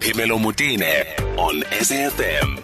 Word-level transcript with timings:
Phemelo 0.00 0.38
Motene 0.38 1.04
on 1.36 1.60
SAFM. 1.60 2.62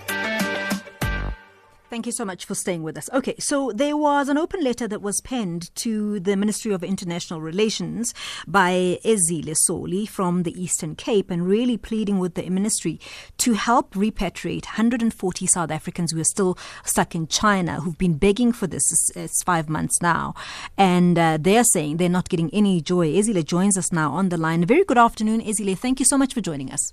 Thank 1.90 2.06
you 2.06 2.12
so 2.12 2.24
much 2.24 2.46
for 2.46 2.54
staying 2.54 2.82
with 2.82 2.96
us. 2.96 3.10
Okay, 3.12 3.34
so 3.38 3.72
there 3.72 3.96
was 3.96 4.30
an 4.30 4.38
open 4.38 4.64
letter 4.64 4.88
that 4.88 5.02
was 5.02 5.20
penned 5.20 5.72
to 5.76 6.18
the 6.18 6.34
Ministry 6.34 6.72
of 6.72 6.82
International 6.82 7.40
Relations 7.42 8.14
by 8.46 8.98
Ezile 9.04 9.54
Soli 9.54 10.06
from 10.06 10.44
the 10.44 10.60
Eastern 10.60 10.96
Cape 10.96 11.30
and 11.30 11.46
really 11.46 11.76
pleading 11.76 12.18
with 12.18 12.34
the 12.34 12.48
ministry 12.48 12.98
to 13.38 13.52
help 13.52 13.92
repatriate 13.94 14.64
140 14.64 15.46
South 15.46 15.70
Africans 15.70 16.12
who 16.12 16.20
are 16.20 16.24
still 16.24 16.58
stuck 16.84 17.14
in 17.14 17.28
China, 17.28 17.80
who've 17.80 17.98
been 17.98 18.16
begging 18.16 18.50
for 18.50 18.66
this. 18.66 18.82
It's 19.14 19.42
five 19.42 19.68
months 19.68 20.00
now. 20.00 20.34
And 20.78 21.18
uh, 21.18 21.36
they're 21.40 21.64
saying 21.64 21.98
they're 21.98 22.08
not 22.08 22.30
getting 22.30 22.48
any 22.52 22.80
joy. 22.80 23.12
Ezile 23.12 23.44
joins 23.44 23.76
us 23.76 23.92
now 23.92 24.12
on 24.12 24.30
the 24.30 24.38
line. 24.38 24.64
Very 24.64 24.84
good 24.84 24.98
afternoon, 24.98 25.42
Ezile. 25.42 25.76
Thank 25.78 26.00
you 26.00 26.06
so 26.06 26.16
much 26.16 26.32
for 26.32 26.40
joining 26.40 26.72
us. 26.72 26.92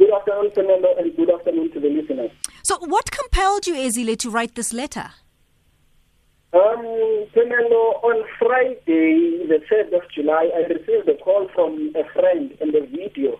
Good 0.00 0.14
afternoon, 0.14 0.50
Fernando, 0.54 0.88
and 0.96 1.14
good 1.14 1.28
afternoon 1.28 1.72
to 1.72 1.78
the 1.78 1.90
listeners. 1.90 2.30
So, 2.62 2.78
what 2.78 3.10
compelled 3.10 3.66
you, 3.66 3.74
Ezile, 3.74 4.16
to 4.20 4.30
write 4.30 4.54
this 4.54 4.72
letter? 4.72 5.10
Um, 6.54 7.26
Fernando, 7.34 8.00
on 8.00 8.24
Friday, 8.38 9.44
the 9.46 9.60
3rd 9.70 9.94
of 9.94 10.10
July, 10.10 10.48
I 10.56 10.60
received 10.72 11.06
a 11.06 11.22
call 11.22 11.50
from 11.54 11.92
a 11.94 12.04
friend 12.18 12.56
and 12.62 12.74
a 12.74 12.86
video 12.86 13.38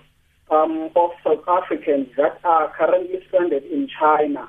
um, 0.50 0.90
of 0.96 1.12
South 1.24 1.42
Africans 1.48 2.08
that 2.18 2.38
are 2.44 2.70
currently 2.76 3.20
stranded 3.26 3.64
in 3.64 3.88
China. 3.98 4.46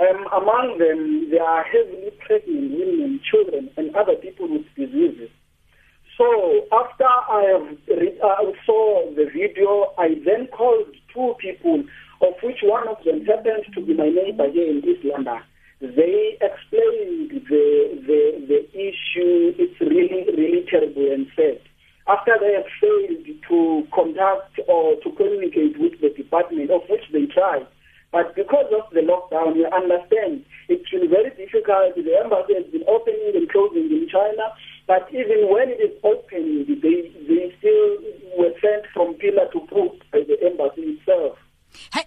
Um, 0.00 0.26
among 0.32 0.78
them, 0.78 1.30
there 1.30 1.44
are 1.44 1.62
heavily 1.62 2.10
pregnant 2.26 2.72
women, 2.72 3.20
children, 3.30 3.70
and 3.76 3.94
other 3.94 4.16
people 4.16 4.48
with 4.50 4.66
diseases. 4.74 5.30
So 6.20 6.66
after 6.70 7.08
I 7.08 7.64
uh, 7.64 8.52
saw 8.66 9.08
the 9.16 9.24
video, 9.32 9.94
I 9.96 10.20
then 10.22 10.48
called 10.48 10.92
two 11.14 11.32
people, 11.40 11.82
of 12.20 12.34
which 12.42 12.58
one 12.62 12.86
of 12.88 13.02
them 13.06 13.24
happened 13.24 13.64
to 13.72 13.80
be 13.80 13.94
my 13.94 14.10
neighbor 14.10 14.44
here 14.52 14.68
in 14.68 14.84
East 14.84 15.00
London. 15.02 15.40
They 15.80 16.36
explained 16.44 17.40
the, 17.48 18.04
the, 18.04 18.22
the 18.52 18.60
issue. 18.76 19.56
It's 19.56 19.80
really, 19.80 20.28
really 20.36 20.66
terrible 20.68 21.10
and 21.10 21.26
sad. 21.34 21.56
After 22.06 22.36
they 22.38 22.52
have 22.52 22.68
failed 22.76 23.24
to 23.48 23.88
contact 23.88 24.60
or 24.68 24.96
to 25.00 25.10
communicate 25.16 25.80
with 25.80 26.02
the 26.02 26.10
department, 26.10 26.70
of 26.70 26.82
which 26.90 27.08
they 27.14 27.32
tried, 27.32 27.66
but 28.12 28.34
because 28.34 28.66
of 28.74 28.92
the 28.92 29.06
lockdown, 29.06 29.54
you 29.54 29.70
understand, 29.70 30.44
it's 30.68 30.88
been 30.90 31.08
very 31.08 31.30
difficult. 31.30 31.94
The 31.94 32.18
embassy 32.18 32.58
has 32.58 32.66
been 32.66 32.82
opening 32.90 33.32
and 33.38 33.48
closing 33.48 33.86
in 33.86 34.08
China. 34.10 34.50
But 34.90 35.06
even 35.12 35.48
when 35.48 35.68
it 35.68 35.78
is 35.78 35.96
open, 36.02 36.66
they, 36.66 37.12
they 37.28 37.54
still 37.58 37.98
were 38.36 38.50
sent 38.60 38.86
from 38.92 39.14
pillar 39.14 39.46
to 39.52 39.60
post 39.68 40.02
by 40.10 40.24
the 40.26 40.36
embassy 40.44 40.98
itself. 40.98 41.38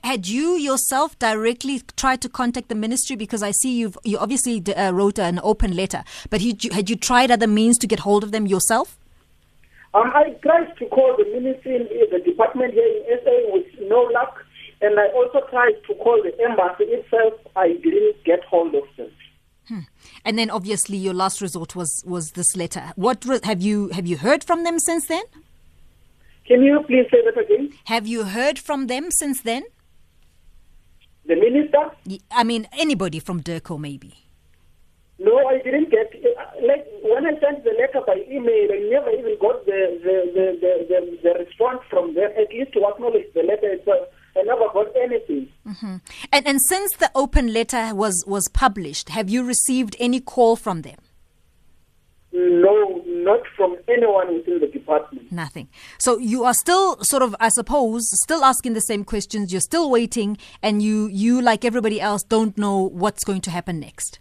Had 0.03 0.27
you 0.27 0.57
yourself 0.57 1.17
directly 1.17 1.81
tried 1.95 2.19
to 2.23 2.27
contact 2.27 2.67
the 2.67 2.75
ministry? 2.75 3.15
Because 3.15 3.41
I 3.41 3.51
see 3.51 3.71
you've 3.77 3.97
you 4.03 4.17
obviously 4.17 4.61
uh, 4.75 4.91
wrote 4.91 5.17
an 5.17 5.39
open 5.43 5.77
letter, 5.77 6.03
but 6.29 6.41
had 6.41 6.89
you 6.89 6.97
tried 6.97 7.31
other 7.31 7.47
means 7.47 7.77
to 7.77 7.87
get 7.87 7.99
hold 7.99 8.21
of 8.21 8.33
them 8.33 8.47
yourself? 8.47 8.99
Um, 9.93 10.11
I 10.13 10.31
tried 10.43 10.75
to 10.79 10.85
call 10.87 11.15
the 11.15 11.23
ministry, 11.39 11.87
the 12.11 12.19
department 12.19 12.73
here 12.73 12.83
in 12.83 13.19
SA 13.23 13.53
with 13.53 13.67
no 13.89 14.01
luck, 14.13 14.43
and 14.81 14.99
I 14.99 15.07
also 15.15 15.39
tried 15.49 15.79
to 15.87 15.95
call 16.03 16.21
the 16.21 16.35
embassy 16.43 16.91
itself. 16.91 17.35
I 17.55 17.79
didn't 17.81 18.21
get 18.25 18.43
hold 18.43 18.75
of 18.75 18.83
them. 18.97 19.09
And 20.25 20.37
then 20.37 20.49
obviously 20.49 20.97
your 20.97 21.13
last 21.13 21.41
resort 21.41 21.75
was 21.75 22.03
was 22.05 22.31
this 22.31 22.55
letter. 22.55 22.93
What 22.95 23.25
re- 23.25 23.39
have 23.43 23.61
you 23.61 23.89
have 23.89 24.07
you 24.07 24.17
heard 24.17 24.43
from 24.43 24.63
them 24.63 24.79
since 24.79 25.07
then? 25.07 25.23
Can 26.45 26.61
you 26.63 26.81
please 26.87 27.07
say 27.11 27.21
that 27.23 27.37
again? 27.37 27.73
Have 27.85 28.07
you 28.07 28.23
heard 28.23 28.57
from 28.59 28.87
them 28.87 29.11
since 29.11 29.41
then? 29.41 29.63
The 31.25 31.35
minister? 31.35 31.91
I 32.31 32.43
mean 32.43 32.67
anybody 32.73 33.19
from 33.19 33.41
DIRCO 33.41 33.77
maybe. 33.79 34.13
No, 35.19 35.37
I 35.47 35.59
didn't 35.59 35.89
get 35.91 36.11
uh, 36.15 36.67
like 36.67 36.85
when 37.03 37.25
I 37.25 37.39
sent 37.39 37.63
the 37.63 37.71
letter 37.71 38.01
by 38.05 38.15
email 38.29 38.71
I 38.71 38.79
never 38.89 39.09
even 39.11 39.37
got 39.39 39.65
the 39.65 39.99
the, 40.03 40.15
the, 40.35 40.45
the, 40.63 40.71
the, 40.89 41.19
the 41.23 41.45
response 41.45 41.81
from 41.89 42.13
them 42.13 42.31
at 42.37 42.49
least 42.49 42.73
to 42.73 42.85
acknowledge 42.87 43.27
the 43.33 43.43
letter 43.43 43.71
itself. 43.73 44.07
I 44.35 44.41
never 44.43 44.67
got 44.73 44.87
anything. 44.95 45.49
Mm-hmm. 45.67 45.97
And 46.31 46.47
and 46.47 46.61
since 46.61 46.95
the 46.97 47.11
open 47.15 47.53
letter 47.53 47.93
was 47.93 48.23
was 48.27 48.47
published, 48.49 49.09
have 49.09 49.29
you 49.29 49.43
received 49.43 49.95
any 49.99 50.19
call 50.19 50.55
from 50.55 50.81
them? 50.81 50.97
No, 52.35 53.03
not 53.05 53.41
from 53.55 53.77
anyone 53.87 54.33
within 54.33 54.59
the 54.59 54.65
department. 54.65 55.31
Nothing. 55.31 55.69
So 55.99 56.17
you 56.17 56.45
are 56.45 56.53
still 56.55 56.97
sort 57.03 57.21
of, 57.21 57.35
I 57.39 57.49
suppose, 57.49 58.09
still 58.23 58.43
asking 58.43 58.73
the 58.73 58.81
same 58.81 59.03
questions. 59.03 59.51
You're 59.51 59.61
still 59.61 59.89
waiting, 59.91 60.37
and 60.63 60.81
you 60.81 61.07
you 61.07 61.41
like 61.41 61.63
everybody 61.63 62.01
else 62.01 62.23
don't 62.23 62.57
know 62.57 62.89
what's 62.89 63.23
going 63.23 63.41
to 63.41 63.51
happen 63.51 63.79
next. 63.79 64.19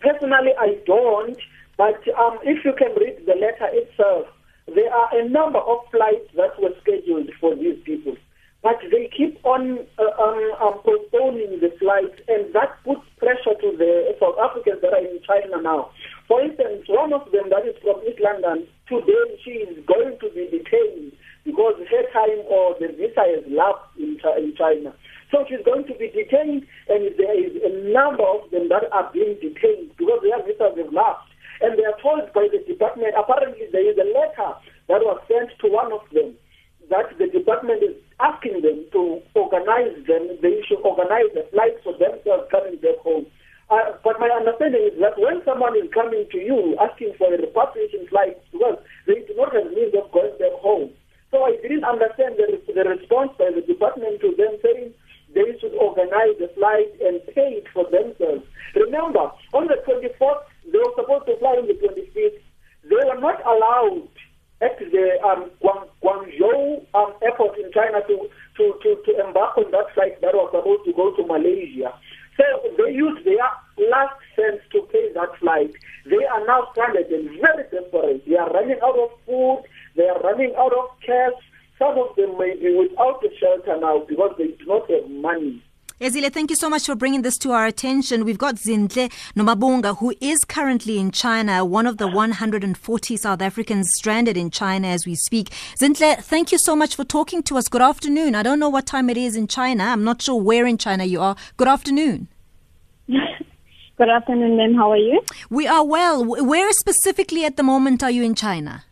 Personally, 0.00 0.52
I 0.58 0.78
don't. 0.84 1.38
But 1.76 2.02
um, 2.18 2.38
if 2.42 2.64
you 2.64 2.72
can 2.76 2.94
read 2.96 3.24
the 3.24 3.34
letter 3.34 3.68
itself, 3.72 4.26
there 4.74 4.92
are 4.92 5.08
a 5.18 5.28
number 5.28 5.58
of 5.58 5.78
flights 5.90 6.28
that 6.36 6.60
were 6.60 6.74
scheduled 6.80 7.30
for 7.40 7.54
these 7.54 7.78
people 7.84 8.16
but 8.62 8.78
they 8.94 9.10
keep 9.10 9.42
on 9.44 9.82
uh, 9.98 10.22
um, 10.22 10.38
um, 10.62 10.74
postponing 10.86 11.58
the 11.58 11.74
flights, 11.82 12.14
and 12.30 12.54
that 12.54 12.78
puts 12.86 13.02
pressure 13.18 13.58
to 13.58 13.74
the 13.74 14.14
South 14.22 14.38
Africans 14.38 14.78
that 14.82 14.94
are 14.94 15.02
in 15.02 15.18
China 15.26 15.60
now. 15.60 15.90
For 16.28 16.40
instance, 16.40 16.86
one 16.86 17.12
of 17.12 17.26
them 17.34 17.50
that 17.50 17.66
is 17.66 17.74
from 17.82 17.98
East 18.06 18.22
London, 18.22 18.70
today 18.86 19.24
she 19.42 19.66
is 19.66 19.82
going 19.84 20.14
to 20.22 20.30
be 20.30 20.46
detained 20.46 21.10
because 21.42 21.74
her 21.90 22.04
time 22.14 22.46
or 22.46 22.78
the 22.78 22.94
visa 22.94 23.26
has 23.26 23.42
lapsed 23.50 23.98
in, 23.98 24.14
in 24.38 24.54
China. 24.54 24.94
So 25.34 25.42
she's 25.50 25.64
going 25.66 25.82
to 25.90 25.94
be 25.98 26.14
detained, 26.14 26.62
and 26.86 27.10
there 27.18 27.34
is 27.34 27.58
a 27.66 27.72
number 27.90 28.22
of 28.22 28.46
them 28.54 28.70
that 28.70 28.86
are 28.94 29.10
being 29.10 29.42
detained 29.42 29.90
because 29.98 30.22
their 30.22 30.38
visas 30.46 30.78
have 30.78 30.92
lapsed. 30.94 31.34
And 31.66 31.74
they 31.74 31.82
are 31.82 31.98
told 31.98 32.30
by 32.30 32.46
the 32.46 32.62
department, 32.62 33.18
apparently 33.18 33.66
there 33.74 33.90
is 33.90 33.98
a 33.98 34.06
letter 34.06 34.54
that 34.86 35.02
was 35.02 35.18
sent 35.26 35.50
to 35.62 35.66
one 35.66 35.90
of 35.90 36.06
them 36.14 36.38
that 36.90 37.08
the 37.18 37.26
department 37.26 37.82
is 37.82 37.96
asking 38.20 38.60
them 38.62 38.84
to 38.92 39.22
organize 39.34 39.96
them, 40.06 40.28
they 40.44 40.60
should 40.68 40.84
organize 40.84 41.32
the 41.34 41.48
flights 41.48 41.80
for 41.82 41.96
themselves 41.96 42.44
coming 42.52 42.76
back 42.84 43.00
home. 43.00 43.26
Uh, 43.70 43.96
but 44.04 44.20
my 44.20 44.28
understanding 44.28 44.84
is 44.92 44.96
that 45.00 45.16
when 45.16 45.40
someone 45.48 45.72
is 45.72 45.88
coming 45.96 46.28
to 46.30 46.38
you 46.38 46.76
asking 46.76 47.16
for 47.16 47.32
a 47.32 47.40
repatriation 47.40 48.04
flight, 48.12 48.36
because 48.52 48.76
they 49.06 49.24
do 49.24 49.32
not 49.40 49.54
have 49.56 49.72
means 49.72 49.94
of 49.96 50.10
going 50.12 50.36
back 50.36 50.52
home. 50.60 50.92
So 51.32 51.48
I 51.48 51.56
didn't 51.64 51.88
understand 51.88 52.36
the, 52.36 52.60
the 52.60 52.84
response 52.84 53.32
by 53.40 53.48
the 53.48 53.64
department 53.64 54.20
to 54.20 54.36
them 54.36 54.60
saying 54.60 54.92
they 55.32 55.56
should 55.58 55.72
organize 55.80 56.36
the 56.36 56.52
flight 56.52 56.92
and 57.00 57.24
pay 57.32 57.64
it 57.64 57.66
for 57.72 57.88
themselves. 57.88 58.44
Remember, 58.76 59.32
on 59.56 59.64
the 59.72 59.80
24th, 59.88 60.44
they 60.68 60.76
were 60.76 60.92
supposed 60.92 61.24
to 61.32 61.40
fly 61.40 61.56
on 61.56 61.66
the 61.66 61.78
25th. 61.80 62.44
They 62.84 63.00
were 63.00 63.20
not 63.24 63.40
allowed 63.48 64.12
at 64.62 64.78
the 64.78 65.18
um, 65.26 65.50
Guang, 65.60 65.88
Guangzhou 66.02 66.86
um, 66.94 67.12
airport 67.20 67.58
in 67.58 67.70
China 67.72 67.98
to, 68.06 68.30
to, 68.56 68.64
to, 68.82 68.96
to 69.04 69.26
embark 69.26 69.58
on 69.58 69.70
that 69.72 69.90
flight 69.94 70.20
that 70.22 70.34
was 70.34 70.50
supposed 70.54 70.86
to 70.86 70.92
go 70.94 71.10
to 71.16 71.26
Malaysia. 71.26 71.90
So 72.38 72.44
they 72.78 72.94
used 72.94 73.26
their 73.26 73.44
last 73.90 74.16
cents 74.36 74.62
to 74.72 74.86
pay 74.92 75.12
that 75.14 75.36
flight. 75.40 75.74
They 76.06 76.24
are 76.24 76.46
now 76.46 76.68
stranded 76.72 77.10
and 77.10 77.28
very 77.42 77.66
desperate. 77.74 78.24
They 78.24 78.36
are 78.36 78.48
running 78.50 78.78
out 78.82 78.96
of 78.96 79.10
food. 79.26 79.64
They 79.96 80.08
are 80.08 80.22
running 80.42 80.56
out 80.58 80.72
of 80.72 81.00
cash. 81.04 81.32
Some 81.78 81.98
of 81.98 82.14
them 82.16 82.38
may 82.38 82.54
be 82.56 82.74
without 82.76 83.22
a 83.24 83.28
shelter 83.38 83.80
now 83.80 84.04
because 84.08 84.34
they 84.38 84.48
do 84.48 84.64
not 84.66 84.90
have 84.90 85.08
money. 85.10 85.62
Ezile, 86.00 86.32
thank 86.32 86.50
you 86.50 86.56
so 86.56 86.68
much 86.68 86.86
for 86.86 86.96
bringing 86.96 87.22
this 87.22 87.38
to 87.38 87.52
our 87.52 87.66
attention. 87.66 88.24
We've 88.24 88.38
got 88.38 88.56
Zintle 88.56 89.12
Nomabhunga, 89.36 89.98
who 89.98 90.14
is 90.20 90.44
currently 90.44 90.98
in 90.98 91.12
China, 91.12 91.64
one 91.64 91.86
of 91.86 91.98
the 91.98 92.08
140 92.08 93.16
South 93.16 93.40
Africans 93.40 93.88
stranded 93.94 94.36
in 94.36 94.50
China 94.50 94.88
as 94.88 95.06
we 95.06 95.14
speak. 95.14 95.50
Zinhle, 95.80 96.16
thank 96.18 96.50
you 96.50 96.58
so 96.58 96.74
much 96.74 96.96
for 96.96 97.04
talking 97.04 97.42
to 97.44 97.56
us. 97.56 97.68
Good 97.68 97.82
afternoon. 97.82 98.34
I 98.34 98.42
don't 98.42 98.58
know 98.58 98.68
what 98.68 98.86
time 98.86 99.10
it 99.10 99.16
is 99.16 99.36
in 99.36 99.46
China. 99.46 99.84
I'm 99.84 100.02
not 100.02 100.20
sure 100.22 100.40
where 100.40 100.66
in 100.66 100.76
China 100.76 101.04
you 101.04 101.20
are. 101.20 101.36
Good 101.56 101.68
afternoon. 101.68 102.26
Good 103.08 104.08
afternoon, 104.08 104.56
ma'am. 104.56 104.74
How 104.74 104.90
are 104.90 104.96
you? 104.96 105.22
We 105.50 105.68
are 105.68 105.84
well. 105.84 106.24
Where 106.24 106.72
specifically 106.72 107.44
at 107.44 107.56
the 107.56 107.62
moment 107.62 108.02
are 108.02 108.10
you 108.10 108.24
in 108.24 108.34
China? 108.34 108.82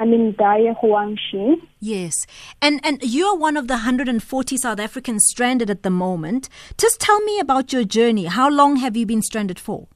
I'm 0.00 0.14
in 0.14 0.32
Daya 0.32 0.74
Huangshi. 0.82 1.60
Yes. 1.78 2.26
And 2.62 2.80
and 2.82 2.98
you're 3.02 3.36
one 3.36 3.58
of 3.58 3.68
the 3.68 3.74
140 3.74 4.56
South 4.56 4.80
Africans 4.80 5.26
stranded 5.28 5.68
at 5.68 5.82
the 5.82 5.90
moment. 5.90 6.48
Just 6.78 7.00
tell 7.00 7.20
me 7.20 7.38
about 7.38 7.70
your 7.70 7.84
journey. 7.84 8.24
How 8.24 8.48
long 8.48 8.76
have 8.76 8.96
you 8.96 9.04
been 9.04 9.20
stranded 9.20 9.58
for? 9.58 9.88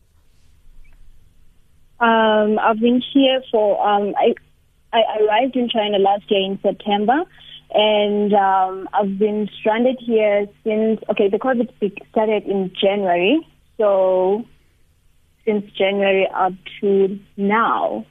Um, 2.01 2.59
I've 2.59 2.81
been 2.81 3.03
here 3.15 3.41
for 3.51 3.81
um, 3.81 4.15
I 4.19 4.35
I 4.93 5.01
arrived 5.23 5.57
in 5.57 5.71
China 5.71 5.99
last 5.99 6.31
year 6.31 6.43
in 6.43 6.59
September 6.61 7.25
and 7.73 8.35
um, 8.35 8.87
I've 8.93 9.19
been 9.19 9.49
stranded 9.59 9.97
here 10.01 10.47
since 10.65 11.01
okay, 11.09 11.31
the 11.31 11.39
COVID 11.39 11.73
started 12.11 12.45
in 12.45 12.71
January. 12.79 13.41
So 13.79 14.45
since 15.47 15.65
January 15.73 16.29
up 16.35 16.53
to 16.83 17.19
now. 17.39 18.05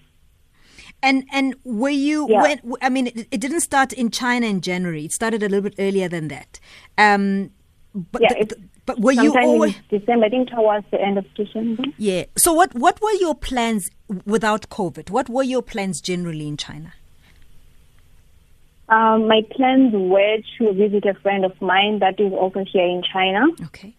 And 1.04 1.26
and 1.32 1.54
were 1.66 1.90
you 1.90 2.28
Yeah. 2.30 2.42
when 2.42 2.74
I 2.82 2.90
mean 2.90 3.08
it, 3.08 3.28
it 3.30 3.40
didn't 3.42 3.60
start 3.62 3.92
in 3.94 4.10
China 4.10 4.48
in 4.48 4.62
January. 4.62 5.04
It 5.06 5.12
started 5.12 5.44
a 5.44 5.50
little 5.50 5.62
bit 5.70 5.76
earlier 5.78 6.08
than 6.10 6.30
that. 6.30 6.60
Um, 6.98 7.52
but 7.94 8.22
Yeah, 8.22 8.30
the- 8.40 8.46
the- 8.56 8.62
but 8.86 9.00
were 9.00 9.12
you 9.12 9.34
always 9.38 9.76
December, 9.90 10.26
I 10.26 10.30
think 10.30 10.50
towards 10.50 10.86
the 10.92 11.00
end 11.02 11.18
of 11.18 11.26
December. 11.36 11.84
yeah? 11.98 12.24
So 12.38 12.54
what 12.54 12.74
what 12.74 13.02
were 13.02 13.12
your 13.20 13.36
plans 13.36 13.90
without 14.26 14.70
COVID? 14.70 15.10
What 15.10 15.30
were 15.30 15.44
your 15.44 15.62
plans 15.62 16.02
generally 16.02 16.48
in 16.48 16.58
China? 16.58 16.94
Um, 18.90 19.28
my 19.28 19.42
plans 19.56 19.94
were 19.94 20.38
to 20.58 20.74
visit 20.74 21.06
a 21.06 21.14
friend 21.16 21.46
of 21.46 21.60
mine 21.62 22.00
that 22.00 22.20
is 22.20 22.34
also 22.34 22.64
here 22.72 22.86
in 22.86 23.02
China. 23.12 23.46
Okay. 23.66 23.94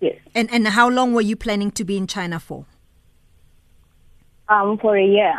Yes. 0.00 0.16
And 0.34 0.50
and 0.52 0.68
how 0.68 0.88
long 0.88 1.14
were 1.14 1.22
you 1.22 1.36
planning 1.36 1.70
to 1.72 1.84
be 1.84 1.96
in 1.96 2.06
China 2.06 2.38
for? 2.38 2.66
Um, 4.48 4.78
for 4.78 4.96
a 4.96 5.04
year. 5.04 5.34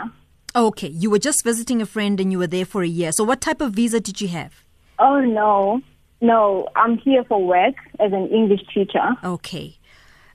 Okay, 0.55 0.87
you 0.89 1.09
were 1.09 1.19
just 1.19 1.43
visiting 1.43 1.81
a 1.81 1.85
friend 1.85 2.19
and 2.19 2.31
you 2.31 2.39
were 2.39 2.47
there 2.47 2.65
for 2.65 2.81
a 2.83 2.87
year. 2.87 3.11
So 3.11 3.23
what 3.23 3.41
type 3.41 3.61
of 3.61 3.73
visa 3.73 3.99
did 3.99 4.19
you 4.19 4.27
have? 4.29 4.63
Oh 4.99 5.19
no, 5.21 5.81
no, 6.19 6.67
I'm 6.75 6.97
here 6.97 7.23
for 7.23 7.45
work 7.45 7.75
as 7.99 8.11
an 8.11 8.27
English 8.29 8.61
teacher. 8.73 9.15
Okay. 9.23 9.77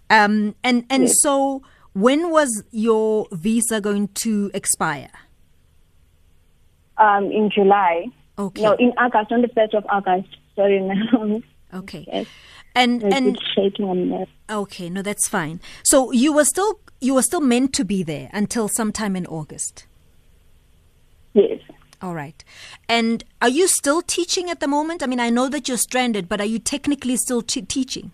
Um, 0.09 0.55
and 0.63 0.85
and 0.89 1.05
Yes. 1.05 1.21
so 1.23 1.63
when 1.95 2.31
was 2.31 2.63
your 2.71 3.27
visa 3.33 3.81
going 3.81 4.09
to 4.23 4.51
expire? 4.55 5.11
Um, 6.99 7.25
in 7.33 7.51
July. 7.51 8.07
Okay. 8.39 8.63
No, 8.63 8.73
in 8.75 8.93
August, 8.99 9.33
on 9.33 9.43
the 9.43 9.49
first 9.49 9.75
of 9.75 9.85
August. 9.89 10.29
Sorry, 10.55 10.81
ma'am. 10.81 11.43
Okay. 11.75 12.05
Yes. 12.07 12.27
And 12.75 13.03
and 13.03 13.39
shaking 13.55 13.85
on 13.87 14.09
that. 14.11 14.29
okay, 14.49 14.89
no, 14.89 15.03
that's 15.03 15.29
fine. 15.29 15.61
So 15.83 16.11
you 16.13 16.33
were 16.33 16.45
still 16.45 16.81
you 17.01 17.15
were 17.15 17.23
still 17.23 17.41
meant 17.43 17.73
to 17.75 17.85
be 17.85 18.03
there 18.03 18.31
until 18.33 18.69
sometime 18.69 19.15
in 19.17 19.27
August. 19.27 19.87
Yes. 21.35 21.61
All 22.01 22.15
right. 22.15 22.43
And 22.89 23.23
are 23.41 23.49
you 23.49 23.69
still 23.69 24.03
teaching 24.03 24.51
at 24.51 24.61
the 24.61 24.67
moment? 24.69 25.03
I 25.03 25.07
mean, 25.07 25.21
I 25.21 25.31
know 25.31 25.49
that 25.49 25.69
you're 25.69 25.77
stranded, 25.79 26.29
but 26.29 26.41
are 26.41 26.47
you 26.47 26.59
technically 26.59 27.17
still 27.17 27.43
t- 27.43 27.63
teaching? 27.63 28.11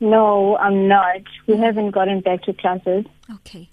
No, 0.00 0.56
I'm 0.58 0.88
not. 0.88 1.22
We 1.46 1.56
haven't 1.56 1.90
gotten 1.92 2.20
back 2.20 2.42
to 2.42 2.52
classes. 2.52 3.04
Okay. 3.32 3.68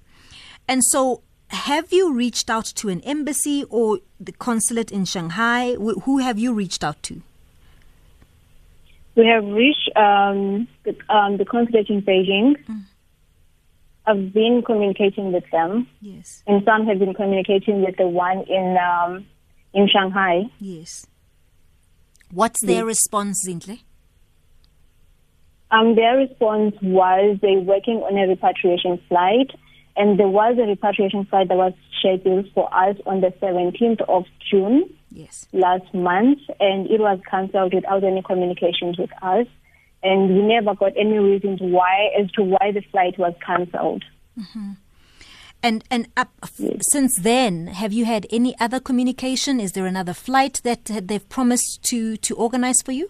And 0.68 0.84
so 0.84 1.22
have 1.50 1.92
you 1.92 2.14
reached 2.14 2.50
out 2.50 2.66
to 2.66 2.90
an 2.90 3.02
embassy 3.02 3.64
or 3.70 4.00
the 4.20 4.32
consulate 4.32 4.92
in 4.92 5.06
Shanghai? 5.06 5.76
Wh- 5.76 6.02
Who 6.04 6.20
have 6.20 6.40
you 6.40 6.54
reached 6.54 6.84
out 6.84 7.02
to? 7.04 7.22
We 9.16 9.26
have 9.28 9.46
reached 9.46 9.90
um, 9.96 10.68
the, 10.84 10.96
um, 11.14 11.38
the 11.38 11.46
consulate 11.46 11.90
in 11.90 12.02
Beijing. 12.02 12.56
I've 14.06 14.34
been 14.34 14.64
communicating 14.66 15.32
with 15.32 15.44
them, 15.52 15.88
Yes. 16.02 16.44
and 16.46 16.64
some 16.66 16.86
have 16.88 17.00
been 17.00 17.14
communicating 17.14 17.84
with 17.86 17.96
the 17.98 18.08
one 18.08 18.42
in 18.50 18.76
um, 18.78 19.26
in 19.74 19.88
Shanghai. 19.88 20.44
Yes. 20.60 21.06
What's 22.32 22.60
their 22.66 22.84
response, 22.86 23.46
Zintle? 23.48 23.80
Um, 25.72 25.96
their 25.96 26.18
response 26.18 26.76
was 26.82 27.38
they're 27.42 27.60
working 27.60 27.98
on 27.98 28.18
a 28.18 28.28
repatriation 28.28 29.00
flight, 29.08 29.52
and 29.96 30.20
there 30.20 30.28
was 30.28 30.58
a 30.60 30.68
repatriation 30.68 31.26
flight 31.26 31.48
that 31.48 31.58
was 31.58 31.74
scheduled 32.00 32.48
for 32.54 32.68
us 32.74 32.98
on 33.06 33.22
the 33.22 33.28
17th 33.42 34.02
of 34.10 34.26
June 34.52 34.94
Yes. 35.16 35.46
last 35.54 35.94
month, 35.94 36.40
and 36.60 36.90
it 36.90 37.00
was 37.00 37.20
cancelled 37.30 37.74
without 37.74 38.04
any 38.04 38.24
communications 38.24 38.98
with 38.98 39.12
us. 39.22 39.46
And 40.02 40.36
we 40.36 40.42
never 40.42 40.74
got 40.76 40.92
any 40.98 41.18
reasons 41.20 41.60
why 41.62 42.10
as 42.20 42.30
to 42.32 42.44
why 42.44 42.72
the 42.74 42.82
flight 42.92 43.18
was 43.18 43.34
cancelled. 43.46 44.04
Mm-hmm. 44.38 44.72
And 45.62 45.84
and 45.90 46.08
up, 46.18 46.32
f- 46.44 46.82
since 46.92 47.18
then, 47.22 47.68
have 47.68 47.94
you 47.94 48.04
had 48.04 48.28
any 48.32 48.54
other 48.60 48.82
communication? 48.82 49.62
Is 49.62 49.72
there 49.72 49.86
another 49.86 50.14
flight 50.14 50.60
that 50.64 50.86
they've 50.86 51.30
promised 51.30 51.84
to 51.84 52.18
to 52.18 52.36
organize 52.36 52.82
for 52.82 52.92
you? 52.92 53.10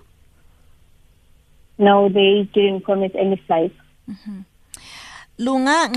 No, 1.80 2.10
they 2.10 2.48
didn't 2.54 2.82
promise 2.82 3.12
any 3.16 3.42
flights. 3.48 3.80
Mm-hmm. 4.08 4.42
Lunga 5.40 5.90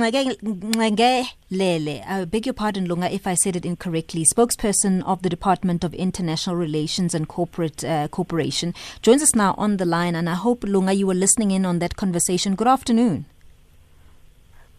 Lele, 1.51 2.03
I 2.09 2.25
beg 2.25 2.47
your 2.47 2.55
pardon, 2.55 2.87
Lunga, 2.87 3.13
if 3.13 3.27
I 3.27 3.35
said 3.35 3.55
it 3.55 3.67
incorrectly. 3.67 4.25
Spokesperson 4.35 5.03
of 5.05 5.21
the 5.23 5.29
Department 5.29 5.85
of 5.85 5.93
International 5.95 6.57
Relations 6.57 7.15
and 7.15 7.29
Corporate 7.29 7.85
uh, 7.85 8.09
Cooperation 8.09 8.73
joins 9.03 9.23
us 9.23 9.35
now 9.35 9.55
on 9.59 9.77
the 9.77 9.85
line, 9.85 10.15
and 10.15 10.29
I 10.31 10.35
hope 10.35 10.65
Lunga, 10.65 10.95
you 10.95 11.07
were 11.07 11.15
listening 11.15 11.51
in 11.51 11.67
on 11.67 11.81
that 11.81 11.97
conversation. 11.97 12.55
Good 12.55 12.67
afternoon. 12.67 13.27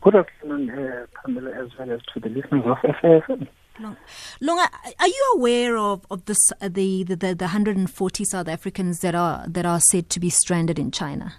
Good 0.01 0.15
afternoon, 0.15 0.69
uh, 0.71 1.05
Pamela, 1.23 1.51
as 1.51 1.69
well 1.77 1.91
as 1.91 2.01
to 2.13 2.19
the 2.19 2.29
listeners 2.29 2.63
of 2.65 2.77
SAFM. 3.01 3.47
Lung- 3.79 3.97
Lunga, 4.41 4.69
are 4.99 5.07
you 5.07 5.33
aware 5.35 5.77
of 5.77 6.03
of 6.09 6.25
this, 6.25 6.39
uh, 6.61 6.67
the, 6.67 7.03
the 7.03 7.15
the 7.15 7.35
the 7.35 7.45
140 7.45 8.25
South 8.25 8.47
Africans 8.47 9.01
that 9.01 9.13
are 9.13 9.45
that 9.47 9.67
are 9.67 9.79
said 9.79 10.09
to 10.09 10.19
be 10.19 10.31
stranded 10.31 10.79
in 10.79 10.89
China? 10.89 11.33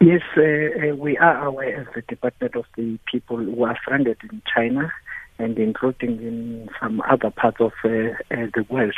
Yes, 0.00 0.22
uh, 0.36 0.40
uh, 0.42 0.96
we 0.96 1.16
are 1.18 1.46
aware 1.46 1.80
as 1.80 1.86
the 1.94 2.02
Department 2.02 2.56
of 2.56 2.64
the 2.76 2.98
people 3.10 3.36
who 3.36 3.62
are 3.62 3.78
stranded 3.80 4.18
in 4.24 4.42
China 4.52 4.92
and 5.38 5.58
including 5.58 6.18
in 6.18 6.68
some 6.80 7.00
other 7.08 7.30
parts 7.30 7.58
of 7.60 7.72
uh, 7.84 7.88
uh, 7.88 8.46
the 8.54 8.66
world. 8.68 8.94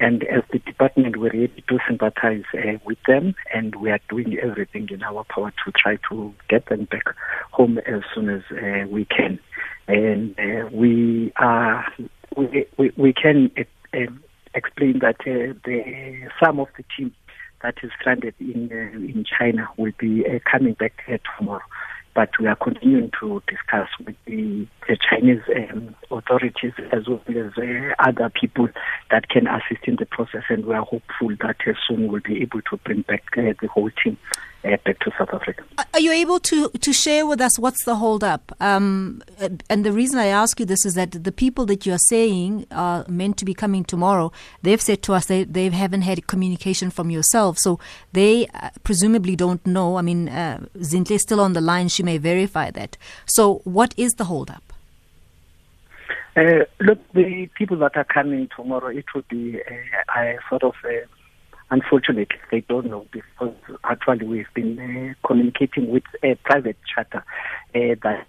And 0.00 0.24
as 0.24 0.42
the 0.52 0.58
department, 0.58 1.16
we're 1.16 1.30
ready 1.30 1.64
to 1.68 1.78
sympathize 1.88 2.42
uh, 2.52 2.78
with 2.84 2.98
them, 3.06 3.34
and 3.54 3.76
we 3.76 3.90
are 3.90 4.00
doing 4.08 4.36
everything 4.38 4.88
in 4.90 5.02
our 5.02 5.24
power 5.24 5.52
to 5.64 5.72
try 5.72 5.98
to 6.10 6.34
get 6.48 6.66
them 6.66 6.84
back 6.84 7.14
home 7.52 7.78
as 7.78 8.02
soon 8.14 8.28
as 8.28 8.42
uh, 8.50 8.88
we 8.88 9.04
can. 9.06 9.38
And 9.86 10.38
uh, 10.38 10.68
we 10.72 11.32
are 11.36 11.86
we, 12.36 12.66
we, 12.76 12.92
we 12.96 13.12
can 13.12 13.50
explain 14.54 14.98
that 15.00 15.16
the 15.24 16.28
some 16.42 16.60
of 16.60 16.68
the 16.76 16.84
team 16.96 17.14
that 17.62 17.74
is 17.82 17.90
stranded 18.00 18.34
in 18.40 18.70
uh, 18.72 18.96
in 18.96 19.24
China 19.24 19.68
will 19.76 19.92
be 19.98 20.24
uh, 20.26 20.38
coming 20.50 20.74
back 20.74 21.02
uh, 21.08 21.18
tomorrow. 21.36 21.62
But 22.14 22.30
we 22.40 22.48
are 22.48 22.56
continuing 22.56 23.12
to 23.20 23.40
discuss 23.46 23.88
with 24.04 24.16
the, 24.24 24.66
the 24.88 24.96
Chinese 24.96 25.42
um, 25.54 25.94
authorities 26.10 26.72
as 26.90 27.06
well 27.06 27.22
as 27.28 27.52
uh, 27.56 27.94
other 28.00 28.28
people 28.28 28.68
that 29.12 29.28
can 29.28 29.46
assist 29.46 29.86
in 29.86 29.96
the 29.96 30.06
process, 30.06 30.42
and 30.48 30.66
we 30.66 30.74
are 30.74 30.82
hopeful 30.82 31.28
that 31.40 31.56
uh, 31.64 31.72
soon 31.86 32.10
we'll 32.10 32.20
be 32.20 32.42
able 32.42 32.60
to 32.62 32.76
bring 32.78 33.02
back 33.02 33.22
uh, 33.36 33.52
the 33.60 33.68
whole 33.68 33.90
team 34.02 34.16
uh, 34.64 34.76
back 34.84 34.98
to 35.00 35.10
South 35.18 35.30
Africa. 35.32 35.62
Are- 35.78 35.84
Are 35.94 36.00
you 36.00 36.12
able 36.12 36.40
to, 36.40 36.68
to 36.70 36.92
share 36.92 37.26
with 37.26 37.40
us 37.40 37.58
what's 37.58 37.84
the 37.84 37.96
holdup? 37.96 38.52
Um, 38.60 39.22
uh, 39.40 39.48
and 39.70 39.84
the 39.84 39.92
reason 39.92 40.18
I 40.18 40.26
ask 40.26 40.58
you 40.60 40.66
this 40.66 40.84
is 40.84 40.94
that 40.94 41.12
the 41.24 41.32
people 41.32 41.64
that 41.66 41.86
you're 41.86 41.98
saying 42.08 42.66
are 42.70 43.04
meant 43.08 43.36
to 43.38 43.44
be 43.44 43.54
coming 43.54 43.84
tomorrow, 43.84 44.32
they've 44.62 44.80
said 44.80 45.02
to 45.04 45.14
us 45.14 45.26
they, 45.26 45.44
they 45.44 45.68
haven't 45.70 46.02
had 46.02 46.26
communication 46.26 46.90
from 46.90 47.10
yourself. 47.10 47.58
So 47.58 47.78
they 48.12 48.46
uh, 48.54 48.70
presumably 48.84 49.36
don't 49.36 49.64
know. 49.66 49.96
I 49.96 50.02
mean, 50.02 50.28
uh, 50.28 50.66
Zintle 50.78 51.12
is 51.12 51.22
still 51.22 51.40
on 51.40 51.52
the 51.52 51.60
line. 51.60 51.88
She 51.88 52.02
may 52.02 52.18
verify 52.18 52.70
that. 52.72 52.96
So 53.26 53.60
what 53.64 53.94
is 53.96 54.12
the 54.14 54.24
holdup? 54.24 54.62
Uh, 56.36 56.64
look, 56.80 57.00
the 57.14 57.48
people 57.56 57.76
that 57.78 57.96
are 57.96 58.04
coming 58.04 58.48
tomorrow, 58.54 58.88
it 58.88 59.06
would 59.14 59.26
be 59.28 59.60
uh, 59.60 60.20
a 60.20 60.38
sort 60.48 60.62
of 60.62 60.74
uh, 60.84 60.90
unfortunate 61.70 62.30
they 62.50 62.60
don't 62.62 62.86
know 62.86 63.06
because 63.10 63.54
actually 63.84 64.26
we've 64.26 64.54
been 64.54 64.78
uh, 64.78 65.26
communicating 65.26 65.90
with 65.90 66.04
a 66.22 66.34
private 66.44 66.76
charter 66.92 67.24
uh, 67.74 67.94
that 68.02 68.26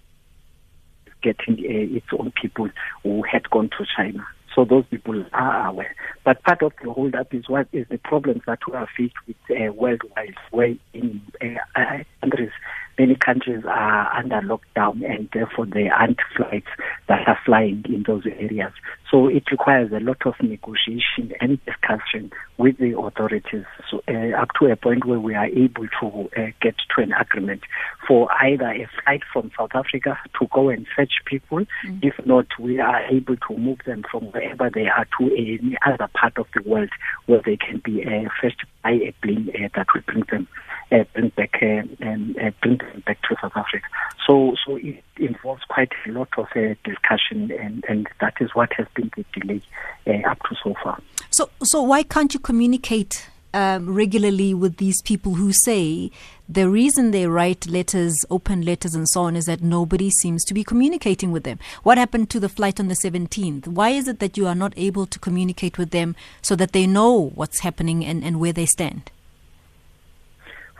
is 1.06 1.12
getting 1.22 1.54
uh, 1.54 1.96
its 1.96 2.06
own 2.18 2.32
people 2.40 2.68
who 3.02 3.22
had 3.22 3.48
gone 3.50 3.70
to 3.78 3.86
China. 3.96 4.26
So 4.54 4.64
those 4.64 4.84
people 4.90 5.24
are 5.32 5.68
aware. 5.68 5.94
But 6.24 6.42
part 6.42 6.62
of 6.62 6.72
the 6.82 6.92
hold 6.92 7.14
up 7.14 7.32
is 7.32 7.48
what 7.48 7.68
is 7.72 7.86
the 7.88 7.98
problems 7.98 8.42
that 8.46 8.58
we 8.66 8.74
are 8.74 8.88
faced 8.96 9.14
with 9.26 9.36
uh, 9.50 9.72
worldwide, 9.72 10.34
where 10.50 10.74
in 10.92 11.20
uh, 11.40 11.98
countries, 12.20 12.50
many 13.00 13.14
countries 13.14 13.64
are 13.64 14.14
under 14.14 14.42
lockdown 14.42 15.02
and 15.10 15.26
therefore 15.32 15.64
there 15.64 15.90
aren't 15.94 16.20
flights 16.36 16.68
that 17.08 17.26
are 17.26 17.38
flying 17.46 17.82
in 17.88 18.04
those 18.06 18.26
areas. 18.26 18.72
So 19.10 19.26
it 19.26 19.50
requires 19.50 19.90
a 19.90 20.00
lot 20.00 20.18
of 20.26 20.34
negotiation 20.42 21.32
and 21.40 21.58
discussion 21.64 22.30
with 22.58 22.76
the 22.76 22.98
authorities 22.98 23.64
so, 23.90 24.02
uh, 24.06 24.36
up 24.42 24.50
to 24.60 24.66
a 24.66 24.76
point 24.76 25.06
where 25.06 25.18
we 25.18 25.34
are 25.34 25.46
able 25.46 25.88
to 26.00 26.30
uh, 26.36 26.50
get 26.60 26.74
to 26.94 27.02
an 27.02 27.12
agreement 27.14 27.62
for 28.06 28.30
either 28.32 28.68
a 28.68 28.86
flight 29.02 29.22
from 29.32 29.50
South 29.56 29.74
Africa 29.74 30.18
to 30.38 30.46
go 30.52 30.68
and 30.68 30.86
fetch 30.94 31.14
people. 31.24 31.64
If 32.02 32.14
not, 32.26 32.46
we 32.58 32.80
are 32.80 33.00
able 33.06 33.36
to 33.48 33.56
move 33.56 33.78
them 33.86 34.04
from 34.10 34.24
wherever 34.26 34.68
they 34.68 34.88
are 34.88 35.06
to 35.18 35.34
any 35.34 35.76
other 35.86 36.08
part 36.12 36.36
of 36.36 36.46
the 36.54 36.68
world 36.68 36.90
where 37.24 37.40
they 37.44 37.56
can 37.56 37.78
be 37.82 38.04
uh, 38.04 38.28
fetched 38.40 38.64
by 38.82 38.92
a 38.92 39.14
plane 39.22 39.50
uh, 39.54 39.68
that 39.74 39.86
will 39.94 40.02
bring 40.02 40.24
them 40.30 40.46
uh, 40.92 41.04
bring 41.14 41.28
back 41.30 41.58
uh, 41.62 41.82
and 42.00 42.38
uh, 42.38 42.50
bring 42.62 42.78
them 42.78 43.02
back 43.06 43.20
to 43.22 43.36
South 43.40 43.52
Africa. 43.54 43.86
So, 44.26 44.54
so 44.64 44.76
it 44.76 45.02
involves 45.16 45.62
quite 45.64 45.92
a 46.06 46.10
lot 46.10 46.28
of 46.36 46.46
uh, 46.54 46.74
discussion, 46.84 47.50
and, 47.52 47.84
and 47.88 48.08
that 48.20 48.34
is 48.40 48.50
what 48.54 48.72
has 48.74 48.86
been 48.94 49.10
the 49.16 49.24
delay 49.38 49.62
uh, 50.06 50.30
up 50.30 50.38
to 50.48 50.56
so 50.62 50.74
far. 50.82 51.00
So, 51.30 51.50
so 51.62 51.82
why 51.82 52.02
can't 52.02 52.32
you 52.34 52.40
communicate 52.40 53.28
um, 53.52 53.92
regularly 53.92 54.54
with 54.54 54.76
these 54.76 55.02
people 55.02 55.34
who 55.34 55.52
say 55.52 56.10
the 56.48 56.68
reason 56.68 57.10
they 57.10 57.26
write 57.26 57.66
letters, 57.66 58.24
open 58.30 58.62
letters, 58.62 58.94
and 58.94 59.08
so 59.08 59.22
on 59.22 59.36
is 59.36 59.46
that 59.46 59.62
nobody 59.62 60.10
seems 60.10 60.44
to 60.44 60.54
be 60.54 60.64
communicating 60.64 61.32
with 61.32 61.44
them. 61.44 61.58
What 61.82 61.98
happened 61.98 62.30
to 62.30 62.40
the 62.40 62.48
flight 62.48 62.80
on 62.80 62.88
the 62.88 62.94
17th? 62.94 63.68
Why 63.68 63.90
is 63.90 64.08
it 64.08 64.18
that 64.20 64.36
you 64.36 64.46
are 64.46 64.54
not 64.54 64.72
able 64.76 65.06
to 65.06 65.18
communicate 65.18 65.78
with 65.78 65.90
them 65.90 66.16
so 66.42 66.56
that 66.56 66.72
they 66.72 66.86
know 66.86 67.30
what's 67.34 67.60
happening 67.60 68.04
and, 68.04 68.24
and 68.24 68.40
where 68.40 68.52
they 68.52 68.66
stand? 68.66 69.10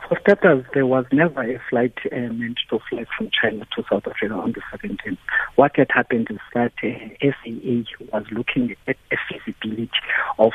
For 0.07 0.19
starters, 0.21 0.65
there 0.73 0.85
was 0.85 1.05
never 1.11 1.41
a 1.41 1.61
flight 1.69 1.97
uh, 2.11 2.15
meant 2.33 2.59
to 2.69 2.79
fly 2.89 3.05
from 3.17 3.29
China 3.31 3.65
to 3.75 3.83
South 3.89 4.07
Africa 4.07 4.33
on 4.33 4.53
the 4.53 4.61
17th. 4.77 5.17
What 5.55 5.75
had 5.75 5.89
happened 5.91 6.27
is 6.29 6.39
that 6.53 6.73
uh, 6.83 7.09
SAA 7.21 7.83
was 8.11 8.25
looking 8.31 8.75
at 8.87 8.97
a 9.11 9.15
feasibility 9.29 9.89
of 10.37 10.53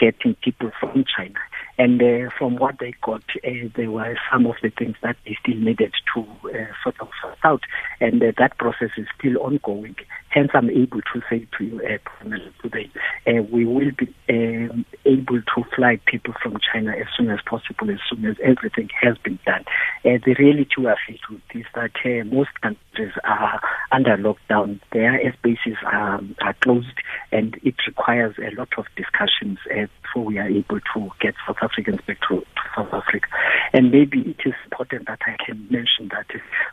getting 0.00 0.34
people 0.42 0.70
from 0.80 1.04
China. 1.16 1.38
And 1.78 2.02
uh, 2.02 2.30
from 2.36 2.56
what 2.56 2.78
they 2.78 2.94
got, 3.02 3.22
uh, 3.44 3.68
there 3.76 3.90
were 3.90 4.18
some 4.30 4.46
of 4.46 4.56
the 4.62 4.70
things 4.70 4.96
that 5.02 5.16
they 5.24 5.36
still 5.42 5.56
needed 5.56 5.92
to 6.14 6.20
uh, 6.20 6.66
sort 6.82 7.00
of 7.00 7.08
sort 7.22 7.38
out. 7.44 7.62
And 8.00 8.22
uh, 8.22 8.32
that 8.38 8.58
process 8.58 8.90
is 8.96 9.06
still 9.18 9.38
ongoing. 9.38 9.96
Hence, 10.30 10.50
I'm 10.54 10.70
able 10.70 11.00
to 11.00 11.22
say 11.28 11.46
to 11.58 11.64
you 11.64 11.80
uh, 11.80 12.28
today, 12.62 12.90
uh, 13.26 13.42
we 13.50 13.64
will 13.64 13.92
be 13.96 14.14
um, 14.28 14.84
able 15.10 15.40
to 15.40 15.64
fly 15.74 15.98
people 16.06 16.34
from 16.42 16.56
China 16.72 16.92
as 16.92 17.06
soon 17.16 17.30
as 17.30 17.40
possible, 17.44 17.90
as 17.90 17.98
soon 18.08 18.24
as 18.24 18.36
everything 18.42 18.88
has 19.00 19.16
been 19.18 19.38
done. 19.44 19.64
Uh, 20.04 20.18
the 20.24 20.34
reality 20.38 20.74
we 20.78 20.86
are 20.86 20.96
faced 21.06 21.28
with 21.28 21.40
is 21.54 21.66
that 21.74 21.90
uh, 22.04 22.24
most 22.24 22.50
countries 22.60 23.12
are 23.24 23.60
under 23.92 24.16
lockdown. 24.16 24.80
Their 24.92 25.18
airspaces 25.18 25.76
are, 25.84 26.20
are 26.40 26.54
closed, 26.62 26.98
and 27.32 27.58
it 27.62 27.74
requires 27.86 28.36
a 28.38 28.54
lot 28.56 28.68
of 28.78 28.86
discussions 28.96 29.58
uh, 29.70 29.86
before 30.02 30.24
we 30.24 30.38
are 30.38 30.48
able 30.48 30.80
to 30.94 31.08
get 31.20 31.34
South 31.46 31.58
Africans 31.62 32.00
back 32.06 32.18
to, 32.28 32.40
to 32.40 32.62
South 32.76 32.92
Africa. 32.92 33.28
And 33.72 33.90
maybe 33.90 34.20
it 34.20 34.48
is 34.48 34.54
important 34.64 35.06
that 35.06 35.20
I 35.26 35.36
can 35.44 35.66
mention 35.70 36.08
that 36.10 36.26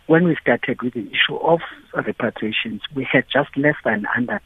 when 0.07 0.25
we 0.25 0.37
started 0.41 0.81
with 0.81 0.93
the 0.93 1.07
issue 1.07 1.37
of 1.37 1.59
repatriations, 1.93 2.81
we 2.95 3.07
had 3.11 3.25
just 3.31 3.55
less 3.57 3.75
than 3.83 4.05
under 4.15 4.41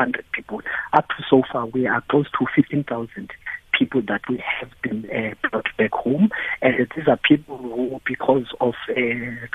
300 0.00 0.24
people. 0.32 0.60
Up 0.92 1.08
to 1.08 1.24
so 1.28 1.42
far, 1.52 1.66
we 1.66 1.86
are 1.86 2.02
close 2.08 2.26
to 2.38 2.46
15,000 2.54 3.30
people 3.78 4.02
that 4.08 4.20
we 4.28 4.42
have 4.60 4.70
been 4.82 5.08
uh, 5.10 5.48
brought 5.48 5.68
back 5.76 5.92
home. 5.92 6.30
And 6.62 6.74
these 6.96 7.06
are 7.08 7.18
people 7.18 7.56
who, 7.58 8.00
because 8.06 8.46
of 8.60 8.74
uh, 8.90 8.94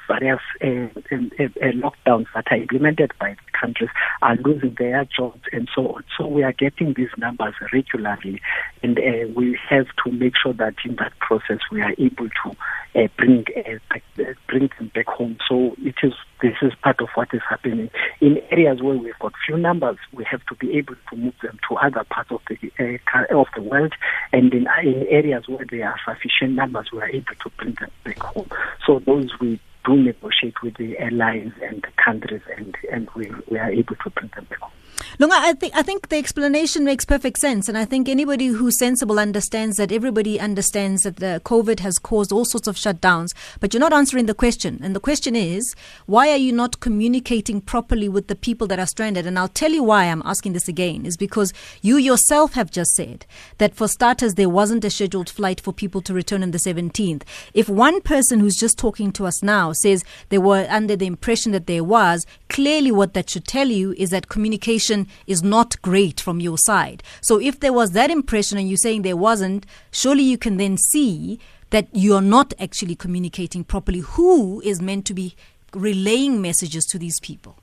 various 0.07 0.39
uh, 0.61 0.87
lockdowns 1.11 2.25
that 2.33 2.45
are 2.49 2.57
implemented 2.57 3.11
by 3.19 3.35
countries, 3.65 3.89
are 4.21 4.35
losing 4.37 4.75
their 4.77 5.05
jobs 5.05 5.41
and 5.51 5.67
so 5.73 5.81
on. 5.93 6.03
So 6.17 6.27
we 6.27 6.43
are 6.43 6.53
getting 6.53 6.93
these 6.93 7.09
numbers 7.17 7.55
regularly, 7.73 8.41
and 8.83 8.97
uh, 8.97 9.27
we 9.35 9.57
have 9.69 9.87
to 10.03 10.11
make 10.11 10.33
sure 10.41 10.53
that 10.53 10.75
in 10.85 10.95
that 10.97 11.17
process 11.19 11.59
we 11.71 11.81
are 11.81 11.93
able 11.97 12.29
to 12.43 12.55
uh, 12.95 13.07
bring 13.17 13.45
uh, 13.57 14.23
bring 14.47 14.69
them 14.77 14.91
back 14.93 15.07
home. 15.07 15.37
So 15.47 15.75
it 15.79 15.95
is 16.03 16.13
this 16.41 16.55
is 16.61 16.73
part 16.83 17.01
of 17.01 17.09
what 17.15 17.29
is 17.33 17.41
happening 17.49 17.89
in 18.21 18.41
areas 18.51 18.81
where 18.81 18.97
we've 18.97 19.19
got 19.19 19.33
few 19.45 19.57
numbers. 19.57 19.97
We 20.13 20.23
have 20.25 20.45
to 20.47 20.55
be 20.55 20.77
able 20.77 20.95
to 21.09 21.15
move 21.15 21.33
them 21.41 21.59
to 21.69 21.75
other 21.75 22.03
parts 22.03 22.31
of 22.31 22.41
the 22.47 22.57
uh, 22.79 23.39
of 23.39 23.47
the 23.55 23.61
world 23.61 23.93
and 24.31 24.53
in, 24.53 24.67
in 24.83 25.07
areas 25.09 25.47
where 25.47 25.65
there 25.69 25.87
are 25.89 25.99
sufficient 26.05 26.53
numbers, 26.55 26.91
we 26.91 26.99
are 26.99 27.09
able 27.09 27.35
to 27.41 27.49
bring 27.57 27.73
them 27.79 27.91
back 28.03 28.19
home. 28.19 28.49
So 28.85 28.99
those 28.99 29.31
we 29.39 29.59
do 29.85 29.95
negotiate 29.95 30.61
with 30.63 30.75
the 30.77 30.97
airlines 30.99 31.53
and 31.61 31.81
the 31.81 32.03
countries, 32.03 32.41
and, 32.57 32.75
and 32.91 33.09
we, 33.15 33.31
we 33.49 33.57
are 33.57 33.71
able 33.71 33.95
to 33.95 34.09
bring 34.09 34.31
them 34.35 34.45
back 34.49 34.59
home. 34.59 34.71
Lunga, 35.17 35.35
I 35.37 35.53
think 35.53 35.73
I 35.75 35.81
think 35.81 36.09
the 36.09 36.17
explanation 36.17 36.83
makes 36.83 37.05
perfect 37.05 37.39
sense, 37.39 37.69
and 37.69 37.77
I 37.77 37.85
think 37.85 38.09
anybody 38.09 38.47
who's 38.47 38.77
sensible 38.77 39.19
understands 39.19 39.77
that 39.77 39.91
everybody 39.91 40.39
understands 40.39 41.03
that 41.03 41.17
the 41.17 41.41
COVID 41.45 41.79
has 41.79 41.99
caused 41.99 42.31
all 42.31 42.45
sorts 42.45 42.67
of 42.67 42.75
shutdowns. 42.75 43.33
But 43.59 43.73
you're 43.73 43.79
not 43.79 43.93
answering 43.93 44.25
the 44.25 44.33
question, 44.33 44.79
and 44.83 44.95
the 44.95 44.99
question 44.99 45.35
is, 45.35 45.75
why 46.05 46.29
are 46.29 46.37
you 46.37 46.51
not 46.51 46.79
communicating 46.79 47.61
properly 47.61 48.09
with 48.09 48.27
the 48.27 48.35
people 48.35 48.67
that 48.67 48.79
are 48.79 48.85
stranded? 48.85 49.25
And 49.25 49.39
I'll 49.39 49.47
tell 49.47 49.71
you 49.71 49.83
why 49.83 50.05
I'm 50.05 50.21
asking 50.25 50.53
this 50.53 50.67
again 50.67 51.05
is 51.05 51.17
because 51.17 51.53
you 51.81 51.97
yourself 51.97 52.53
have 52.53 52.69
just 52.71 52.91
said 52.95 53.25
that 53.57 53.73
for 53.73 53.87
starters 53.87 54.35
there 54.35 54.49
wasn't 54.49 54.85
a 54.85 54.89
scheduled 54.89 55.29
flight 55.29 55.61
for 55.61 55.71
people 55.71 56.01
to 56.01 56.13
return 56.13 56.43
on 56.43 56.51
the 56.51 56.57
17th. 56.57 57.23
If 57.53 57.69
one 57.69 58.01
person 58.01 58.39
who's 58.39 58.57
just 58.57 58.77
talking 58.77 59.11
to 59.13 59.25
us 59.25 59.41
now 59.41 59.71
says 59.71 60.03
they 60.29 60.37
were 60.37 60.67
under 60.69 60.95
the 60.95 61.05
impression 61.05 61.53
that 61.53 61.67
there 61.67 61.83
was, 61.83 62.25
clearly 62.49 62.91
what 62.91 63.13
that 63.13 63.29
should 63.29 63.45
tell 63.45 63.67
you 63.67 63.93
is 63.97 64.09
that 64.09 64.27
communication 64.27 64.84
is 65.27 65.43
not 65.43 65.81
great 65.81 66.19
from 66.19 66.39
your 66.39 66.57
side. 66.57 67.03
So 67.21 67.39
if 67.39 67.59
there 67.59 67.73
was 67.73 67.91
that 67.91 68.09
impression 68.09 68.57
and 68.57 68.67
you're 68.67 68.77
saying 68.77 69.01
there 69.01 69.17
wasn't, 69.17 69.65
surely 69.91 70.23
you 70.23 70.37
can 70.37 70.57
then 70.57 70.77
see 70.77 71.39
that 71.71 71.87
you're 71.91 72.21
not 72.21 72.53
actually 72.59 72.95
communicating 72.95 73.63
properly. 73.63 73.99
Who 73.99 74.61
is 74.61 74.81
meant 74.81 75.05
to 75.07 75.13
be 75.13 75.35
relaying 75.73 76.41
messages 76.41 76.85
to 76.85 76.99
these 76.99 77.19
people? 77.19 77.57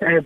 Uh, 0.00 0.20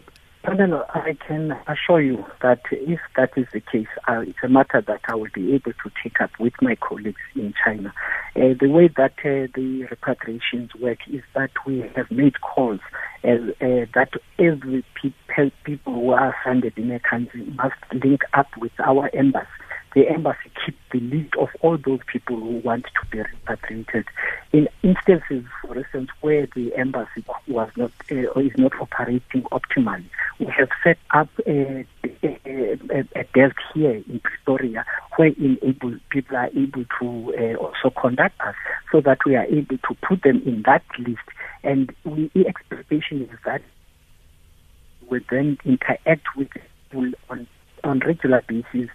I 0.44 1.16
can 1.26 1.52
assure 1.68 2.00
you 2.00 2.24
that 2.42 2.60
if 2.72 3.00
that 3.16 3.30
is 3.36 3.46
the 3.52 3.60
case, 3.60 3.86
uh, 4.08 4.20
it's 4.26 4.38
a 4.42 4.48
matter 4.48 4.80
that 4.80 5.00
I 5.08 5.14
will 5.14 5.30
be 5.32 5.54
able 5.54 5.72
to 5.72 5.90
take 6.02 6.20
up 6.20 6.30
with 6.38 6.52
my 6.60 6.74
colleagues 6.76 7.20
in 7.34 7.54
China. 7.64 7.92
Uh, 8.34 8.54
the 8.60 8.68
way 8.68 8.88
that 8.96 9.14
uh, 9.20 9.46
the 9.54 9.86
repatriations 9.90 10.74
work 10.80 10.98
is 11.10 11.22
that 11.34 11.50
we 11.64 11.80
have 11.94 12.10
made 12.10 12.40
calls 12.40 12.80
uh, 13.24 13.86
that 13.94 14.10
every 14.38 14.84
pe- 14.94 15.50
people 15.64 15.94
who 15.94 16.10
are 16.10 16.34
stranded 16.40 16.76
in 16.76 16.90
a 16.90 17.00
country 17.00 17.44
must 17.56 17.74
link 18.04 18.22
up 18.34 18.48
with 18.58 18.72
our 18.80 19.10
embassy 19.14 19.46
the 19.94 20.08
embassy 20.08 20.50
keeps 20.64 20.78
the 20.90 21.00
list 21.00 21.34
of 21.38 21.48
all 21.60 21.76
those 21.76 22.00
people 22.10 22.36
who 22.36 22.60
want 22.64 22.84
to 22.84 23.06
be 23.10 23.18
repatriated. 23.18 24.06
In 24.52 24.68
instances, 24.82 25.44
for 25.60 25.76
instance, 25.76 26.08
where 26.22 26.48
the 26.54 26.74
embassy 26.76 27.24
was 27.46 27.70
not 27.76 27.92
uh, 28.10 28.14
or 28.34 28.42
is 28.42 28.52
not 28.56 28.72
operating 28.80 29.42
optimally, 29.52 30.04
we 30.38 30.46
have 30.46 30.68
set 30.82 30.98
up 31.10 31.28
a, 31.46 31.84
a, 32.22 32.38
a, 32.46 33.00
a 33.16 33.24
desk 33.34 33.56
here 33.74 34.02
in 34.08 34.20
Pretoria 34.20 34.84
where 35.16 35.32
able, 35.62 35.94
people 36.10 36.36
are 36.36 36.50
able 36.56 36.84
to 37.00 37.34
uh, 37.38 37.56
also 37.56 37.94
contact 37.96 38.40
us 38.40 38.54
so 38.90 39.00
that 39.02 39.18
we 39.26 39.36
are 39.36 39.44
able 39.44 39.76
to 39.76 39.94
put 40.06 40.22
them 40.22 40.42
in 40.46 40.62
that 40.64 40.82
list. 40.98 41.20
And 41.64 41.95
we, 42.04 42.31
the 42.35 42.47
expectation 42.47 43.23
is 43.23 43.38
that 43.45 43.62
we 45.09 45.25
then 45.31 45.59
interact 45.64 46.37
with 46.37 46.49
people 46.50 47.12
on, 47.31 47.47
on 47.85 47.99
regular 48.00 48.42
basis 48.47 48.88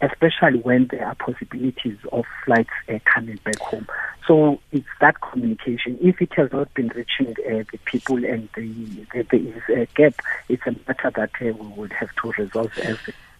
especially 0.00 0.58
when 0.60 0.86
there 0.88 1.06
are 1.06 1.14
possibilities 1.14 1.98
of 2.12 2.24
flights 2.44 2.70
uh, 2.88 2.98
coming 3.04 3.38
back 3.44 3.58
home. 3.58 3.86
So 4.26 4.60
it's 4.72 4.86
that 5.00 5.20
communication. 5.20 5.98
If 6.00 6.20
it 6.20 6.32
has 6.34 6.52
not 6.52 6.72
been 6.74 6.88
reaching 6.88 7.34
uh, 7.46 7.64
the 7.70 7.78
people 7.84 8.24
and 8.24 8.48
the, 8.54 8.66
the, 9.12 9.22
there 9.22 9.40
is 9.40 9.62
a 9.68 9.86
gap, 9.94 10.14
it's 10.48 10.62
a 10.66 10.74
matter 10.86 11.10
that 11.16 11.30
uh, 11.40 11.52
we 11.52 11.66
would 11.76 11.92
have 11.92 12.14
to 12.22 12.32
resolve 12.32 12.76
as 12.78 12.98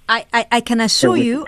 I, 0.08 0.26
I, 0.32 0.46
I 0.52 0.60
can 0.60 0.80
assure 0.80 1.16
you. 1.16 1.46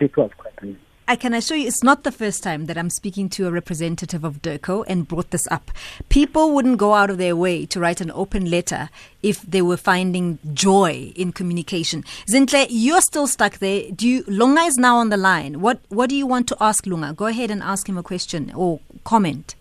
I 1.09 1.15
can 1.15 1.35
assure 1.35 1.57
you 1.57 1.69
it's 1.69 1.85
not 1.85 2.03
the 2.03 2.11
first 2.11 2.43
time 2.43 2.67
that 2.67 2.77
I'm 2.77 2.91
speaking 2.91 3.29
to 3.31 3.47
a 3.47 3.53
representative 3.53 4.25
of 4.25 4.43
DIRCO 4.43 4.85
and 4.89 5.07
brought 5.07 5.31
this 5.31 5.47
up. 5.53 5.71
People 6.09 6.53
wouldn't 6.53 6.79
go 6.79 6.95
out 6.95 7.11
of 7.11 7.19
their 7.19 7.37
way 7.37 7.65
to 7.67 7.79
write 7.79 8.01
an 8.01 8.11
open 8.11 8.51
letter 8.51 8.91
if 9.23 9.41
they 9.43 9.63
were 9.63 9.77
finding 9.77 10.41
joy 10.53 11.13
in 11.15 11.31
communication. 11.31 12.03
Zintle, 12.29 12.67
you're 12.71 13.01
still 13.01 13.29
stuck 13.29 13.59
there. 13.59 13.91
Do 13.93 14.09
you, 14.09 14.25
Lunga 14.27 14.63
is 14.63 14.79
now 14.79 14.97
on 14.97 15.11
the 15.11 15.17
line. 15.17 15.61
What, 15.61 15.81
what 15.91 16.11
do 16.11 16.17
you 16.17 16.27
want 16.27 16.49
to 16.49 16.57
ask 16.61 16.85
Lunga? 16.87 17.13
Go 17.13 17.27
ahead 17.27 17.53
and 17.53 17.63
ask 17.63 17.89
him 17.89 17.97
a 17.97 18.03
question 18.03 18.53
or 18.53 18.81
comment. 19.05 19.55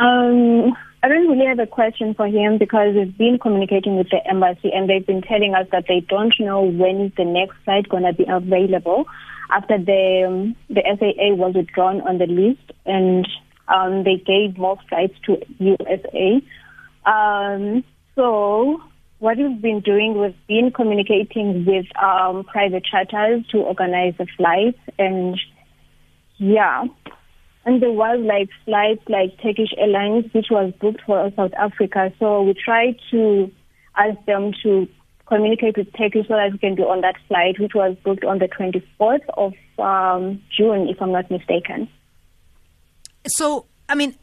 Um, 0.00 0.76
I 1.04 1.08
don't 1.08 1.28
really 1.28 1.44
have 1.44 1.58
a 1.58 1.66
question 1.66 2.14
for 2.14 2.26
him 2.26 2.56
because 2.56 2.94
we've 2.94 3.18
been 3.18 3.38
communicating 3.38 3.98
with 3.98 4.08
the 4.08 4.26
embassy 4.26 4.72
and 4.72 4.88
they've 4.88 5.06
been 5.06 5.20
telling 5.20 5.54
us 5.54 5.66
that 5.70 5.84
they 5.86 6.00
don't 6.00 6.32
know 6.40 6.62
when 6.62 7.02
is 7.02 7.12
the 7.18 7.26
next 7.26 7.56
flight 7.62 7.86
going 7.90 8.04
to 8.04 8.14
be 8.14 8.24
available 8.26 9.04
after 9.50 9.76
the 9.76 10.24
um, 10.26 10.56
the 10.70 10.80
SAA 10.80 11.34
was 11.34 11.56
withdrawn 11.56 12.00
on 12.08 12.16
the 12.16 12.26
list 12.26 12.72
and 12.86 13.28
um, 13.68 14.04
they 14.04 14.16
gave 14.16 14.56
more 14.56 14.78
flights 14.88 15.12
to 15.26 15.36
USA. 15.58 16.40
Um, 17.04 17.84
so 18.14 18.80
what 19.18 19.36
we've 19.36 19.60
been 19.60 19.80
doing, 19.80 20.18
we've 20.18 20.46
been 20.46 20.72
communicating 20.72 21.66
with 21.66 21.84
um, 22.02 22.44
private 22.44 22.82
charters 22.82 23.44
to 23.48 23.58
organize 23.58 24.14
the 24.16 24.26
flights 24.38 24.80
and 24.98 25.38
yeah, 26.38 26.84
and 27.66 27.82
there 27.82 27.92
was 27.92 28.20
like 28.20 28.48
flights 28.64 29.02
like 29.08 29.36
Turkish 29.42 29.72
Airlines, 29.78 30.26
which 30.32 30.46
was 30.50 30.72
booked 30.80 31.00
for 31.06 31.30
South 31.34 31.52
Africa. 31.54 32.12
So 32.18 32.42
we 32.42 32.54
tried 32.54 32.96
to 33.10 33.50
ask 33.96 34.22
them 34.26 34.52
to 34.62 34.86
communicate 35.26 35.76
with 35.78 35.92
Turkish 35.96 36.28
so 36.28 36.34
that 36.34 36.52
we 36.52 36.58
can 36.58 36.74
be 36.74 36.82
on 36.82 37.00
that 37.00 37.16
flight, 37.28 37.58
which 37.58 37.74
was 37.74 37.96
booked 38.04 38.24
on 38.24 38.38
the 38.38 38.48
24th 38.48 39.24
of 39.36 39.54
um, 39.78 40.42
June, 40.54 40.88
if 40.88 41.00
I'm 41.00 41.12
not 41.12 41.30
mistaken. 41.30 41.88
So, 43.26 43.64
I 43.88 43.94
mean, 43.94 44.14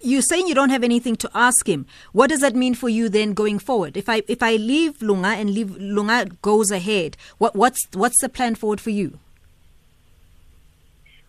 you're 0.00 0.22
saying 0.22 0.48
you 0.48 0.54
don't 0.54 0.70
have 0.70 0.82
anything 0.82 1.16
to 1.16 1.30
ask 1.34 1.68
him. 1.68 1.86
What 2.12 2.30
does 2.30 2.40
that 2.40 2.54
mean 2.54 2.74
for 2.74 2.88
you 2.88 3.10
then 3.10 3.34
going 3.34 3.58
forward? 3.58 3.96
If 3.96 4.08
I 4.08 4.22
if 4.28 4.42
I 4.42 4.56
leave 4.56 5.02
Lunga 5.02 5.28
and 5.28 5.50
leave 5.50 5.76
Lunga 5.76 6.26
goes 6.40 6.70
ahead, 6.70 7.16
what 7.38 7.54
what's 7.54 7.86
what's 7.92 8.20
the 8.20 8.28
plan 8.28 8.54
forward 8.54 8.80
for 8.80 8.90
you? 8.90 9.18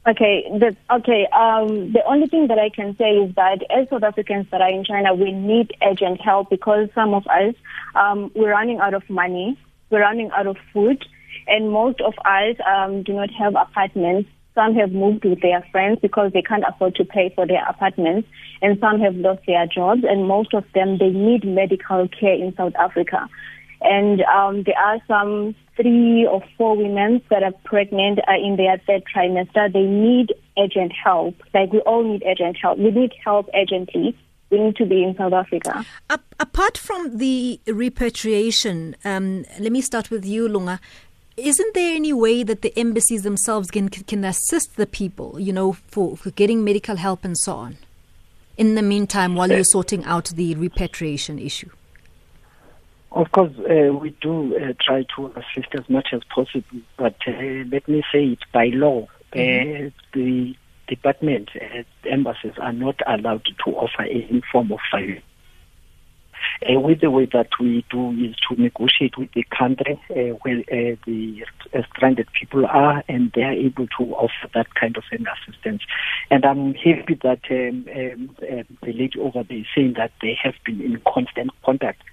Okay, 0.08 0.46
the, 0.50 0.74
okay. 0.90 1.28
Um, 1.34 1.92
the 1.92 2.02
only 2.08 2.28
thing 2.28 2.48
that 2.48 2.58
I 2.58 2.70
can 2.70 2.96
say 2.96 3.10
is 3.18 3.36
that 3.36 3.60
as 3.70 3.90
South 3.90 4.04
Africans 4.04 4.48
that 4.52 4.62
are 4.62 4.70
in 4.70 4.86
China, 4.86 5.14
we 5.14 5.34
need 5.34 5.74
urgent 5.84 6.22
help 6.22 6.50
because 6.50 6.88
some 6.96 7.14
of 7.14 7.28
us 7.28 7.56
um, 7.94 8.32
we're 8.34 8.52
running 8.52 8.80
out 8.80 8.94
of 8.94 9.04
money, 9.10 9.60
we're 9.90 10.00
running 10.00 10.32
out 10.32 10.48
of 10.48 10.56
food, 10.72 11.04
and 11.48 11.72
most 11.72 12.00
of 12.00 12.14
us 12.24 12.56
um, 12.66 13.04
do 13.04 13.14
not 13.14 13.32
have 13.32 13.56
apartments. 13.56 14.30
Some 14.56 14.76
have 14.76 14.94
moved 14.94 15.26
with 15.26 15.42
their 15.42 15.62
friends 15.74 16.00
because 16.02 16.32
they 16.32 16.42
can't 16.42 16.64
afford 16.66 16.96
to 16.96 17.04
pay 17.04 17.34
for 17.36 17.46
their 17.46 17.68
apartments, 17.68 18.30
and 18.62 18.80
some 18.80 19.02
have 19.02 19.16
lost 19.16 19.42
their 19.46 19.68
jobs, 19.68 20.04
and 20.08 20.26
most 20.26 20.54
of 20.54 20.64
them 20.74 21.00
they 21.00 21.10
need 21.10 21.44
medical 21.44 22.08
care 22.08 22.34
in 22.34 22.56
South 22.56 22.76
Africa. 22.80 23.28
And 23.82 24.22
um, 24.24 24.64
there 24.64 24.78
are 24.78 25.00
some 25.08 25.56
three 25.76 26.26
or 26.26 26.44
four 26.58 26.76
women 26.76 27.22
that 27.30 27.44
are 27.44 27.54
pregnant 27.64 28.20
uh, 28.28 28.34
in 28.34 28.58
their 28.58 28.82
third 28.88 29.04
trimester. 29.14 29.72
They 29.72 29.84
need 29.84 30.34
urgent 30.58 30.92
help. 30.92 31.36
Like 31.54 31.72
we 31.72 31.80
all 31.82 32.04
need 32.04 32.24
urgent 32.26 32.58
help. 32.62 32.80
We 32.80 32.92
need 32.92 33.14
help 33.24 33.50
urgently. 33.54 34.18
We 34.50 34.60
need 34.60 34.76
to 34.78 34.86
be 34.86 35.04
in 35.04 35.16
South 35.18 35.34
Africa. 35.34 35.86
apart 36.40 36.78
from 36.78 37.18
the 37.18 37.60
repatriation, 37.68 38.96
um, 39.04 39.44
let 39.60 39.72
me 39.72 39.82
start 39.82 40.10
with 40.10 40.26
you, 40.26 40.48
Lunga. 40.48 40.80
Isn't 41.36 41.74
there 41.76 41.94
any 41.94 42.14
way 42.14 42.44
that 42.44 42.62
the 42.62 42.74
embassies 42.80 43.22
themselves 43.22 43.70
can 43.70 43.90
can 43.90 44.24
assist 44.24 44.76
the 44.76 44.88
people, 44.88 45.40
you 45.40 45.54
know, 45.54 45.74
for, 45.74 46.18
for 46.18 46.32
getting 46.32 46.64
medical 46.64 46.96
help 46.96 47.24
and 47.24 47.38
so 47.38 47.54
on? 47.54 47.78
In 48.58 48.74
the 48.74 48.82
meantime, 48.82 49.36
while 49.36 49.52
you're 49.52 49.64
sorting 49.64 50.04
out 50.06 50.30
the 50.30 50.56
repatriation 50.56 51.38
issue. 51.38 51.70
Of 53.18 53.32
course, 53.32 53.52
uh, 53.58 53.94
we 53.96 54.12
do 54.22 54.56
uh, 54.56 54.74
try 54.80 55.04
to 55.16 55.34
assist 55.36 55.74
as 55.74 55.90
much 55.90 56.10
as 56.14 56.22
possible, 56.26 56.82
but 56.98 57.16
uh, 57.26 57.32
let 57.72 57.88
me 57.88 58.04
say 58.12 58.26
it 58.26 58.40
by 58.54 58.66
law, 58.68 59.08
mm-hmm. 59.34 59.88
the 60.14 60.56
department, 60.88 61.50
uh, 61.56 61.82
embassies 62.08 62.54
are 62.62 62.74
not 62.74 63.00
allowed 63.08 63.46
to 63.66 63.72
offer 63.72 64.04
any 64.04 64.44
form 64.52 64.72
of 64.72 64.78
finance. 64.92 65.24
Uh, 66.62 66.80
with 66.80 67.02
the 67.02 67.10
way 67.10 67.26
that 67.34 67.50
we 67.60 67.84
do 67.90 68.12
is 68.12 68.36
to 68.48 68.62
negotiate 68.62 69.18
with 69.18 69.32
the 69.34 69.44
country 69.50 70.00
uh, 70.12 70.36
where 70.44 70.60
uh, 70.72 70.96
the 71.08 71.44
uh, 71.74 71.82
stranded 71.92 72.28
people 72.40 72.68
are, 72.68 73.04
and 73.10 73.32
they 73.34 73.42
are 73.42 73.54
able 73.54 73.88
to 73.88 74.04
offer 74.14 74.48
that 74.54 74.76
kind 74.76 74.96
of 74.96 75.04
an 75.12 75.26
assistance. 75.26 75.82
And 76.30 76.46
I'm 76.46 76.76
happy 76.76 77.16
that 77.24 77.42
um, 77.50 77.88
um, 77.96 78.36
uh, 78.44 78.64
the 78.84 78.94
lady 78.94 79.20
over 79.20 79.42
there 79.42 79.58
is 79.58 79.66
saying 79.76 79.96
that 79.98 80.12
they 80.22 80.38
have 80.44 80.54
been 80.64 80.82
in 80.82 81.02
constant 81.12 81.50
contact 81.66 82.04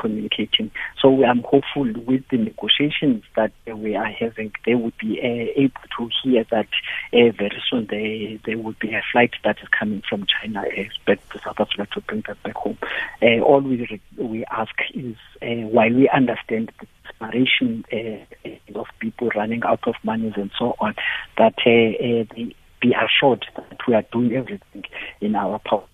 communicating. 0.00 0.70
So 1.00 1.24
I'm 1.24 1.42
hopeful 1.42 1.92
with 2.06 2.26
the 2.28 2.38
negotiations 2.38 3.24
that 3.36 3.52
we 3.66 3.94
are 3.96 4.10
having, 4.10 4.52
they 4.64 4.74
would 4.74 4.96
be 4.98 5.20
uh, 5.20 5.60
able 5.60 5.80
to 5.98 6.10
hear 6.22 6.44
that 6.50 6.68
uh, 7.12 7.30
very 7.36 7.62
soon 7.68 7.86
there, 7.86 8.38
there 8.44 8.58
would 8.62 8.78
be 8.78 8.94
a 8.94 9.02
flight 9.12 9.34
that 9.44 9.58
is 9.62 9.68
coming 9.68 10.02
from 10.08 10.26
China 10.26 10.62
uh, 10.62 10.82
back 11.06 11.28
to 11.30 11.38
South 11.40 11.60
Africa 11.60 11.86
to 11.92 12.00
bring 12.02 12.24
that 12.26 12.42
back 12.42 12.56
home. 12.56 12.78
Uh, 13.22 13.40
all 13.40 13.60
we, 13.60 14.00
we 14.16 14.44
ask 14.46 14.74
is, 14.94 15.16
uh, 15.42 15.66
while 15.68 15.92
we 15.92 16.08
understand 16.08 16.72
the 16.80 16.86
desperation 17.04 17.84
uh, 17.92 18.78
of 18.78 18.86
people 18.98 19.28
running 19.36 19.62
out 19.64 19.86
of 19.86 19.94
money 20.02 20.32
and 20.36 20.50
so 20.58 20.74
on, 20.80 20.94
that 21.36 21.54
uh, 21.58 22.24
they 22.34 22.54
be 22.80 22.94
assured 22.94 23.44
that 23.56 23.78
we 23.86 23.94
are 23.94 24.04
doing 24.10 24.34
everything 24.34 24.84
in 25.20 25.34
our 25.34 25.58
power 25.58 25.84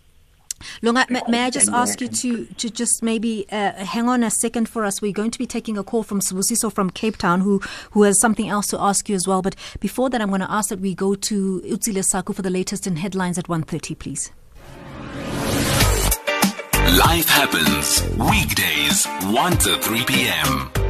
Lunga, 0.83 1.07
may, 1.09 1.23
may, 1.29 1.45
I 1.45 1.51
just 1.51 1.71
ask 1.71 2.01
you 2.01 2.09
to, 2.09 2.47
to 2.47 2.71
just 2.71 3.03
maybe 3.03 3.47
uh, 3.51 3.73
hang 3.73 4.09
on 4.09 4.23
a 4.23 4.31
second 4.31 4.69
for 4.69 4.85
us? 4.85 5.01
We're 5.01 5.13
going 5.13 5.31
to 5.31 5.39
be 5.39 5.47
taking 5.47 5.79
a 5.79 5.85
call 5.85 6.03
from 6.03 6.21
Sibusiso 6.21 6.73
from 6.73 6.91
Cape 6.91 7.17
Town, 7.17 7.41
who, 7.41 7.61
who 7.93 8.03
has 8.03 8.21
something 8.21 8.49
else 8.49 8.67
to 8.69 8.81
ask 8.81 9.09
you 9.09 9.15
as 9.15 9.27
well. 9.27 9.43
But 9.43 9.57
before 9.81 10.11
that, 10.11 10.21
I'm 10.21 10.29
going 10.29 10.41
to 10.41 10.51
ask 10.51 10.69
that 10.69 10.81
we 10.81 10.95
go 10.95 11.15
to 11.15 11.61
Utsile 11.65 12.05
Saku 12.05 12.33
for 12.33 12.43
the 12.43 12.51
latest 12.51 12.87
in 12.87 12.97
headlines 12.97 13.39
at 13.39 13.47
1.30, 13.47 13.99
please. 13.99 14.33
Life 16.99 17.29
happens 17.29 18.03
weekdays 18.17 19.07
1 19.07 19.53
to 19.59 19.77
3 19.79 20.05
p.m. 20.05 20.86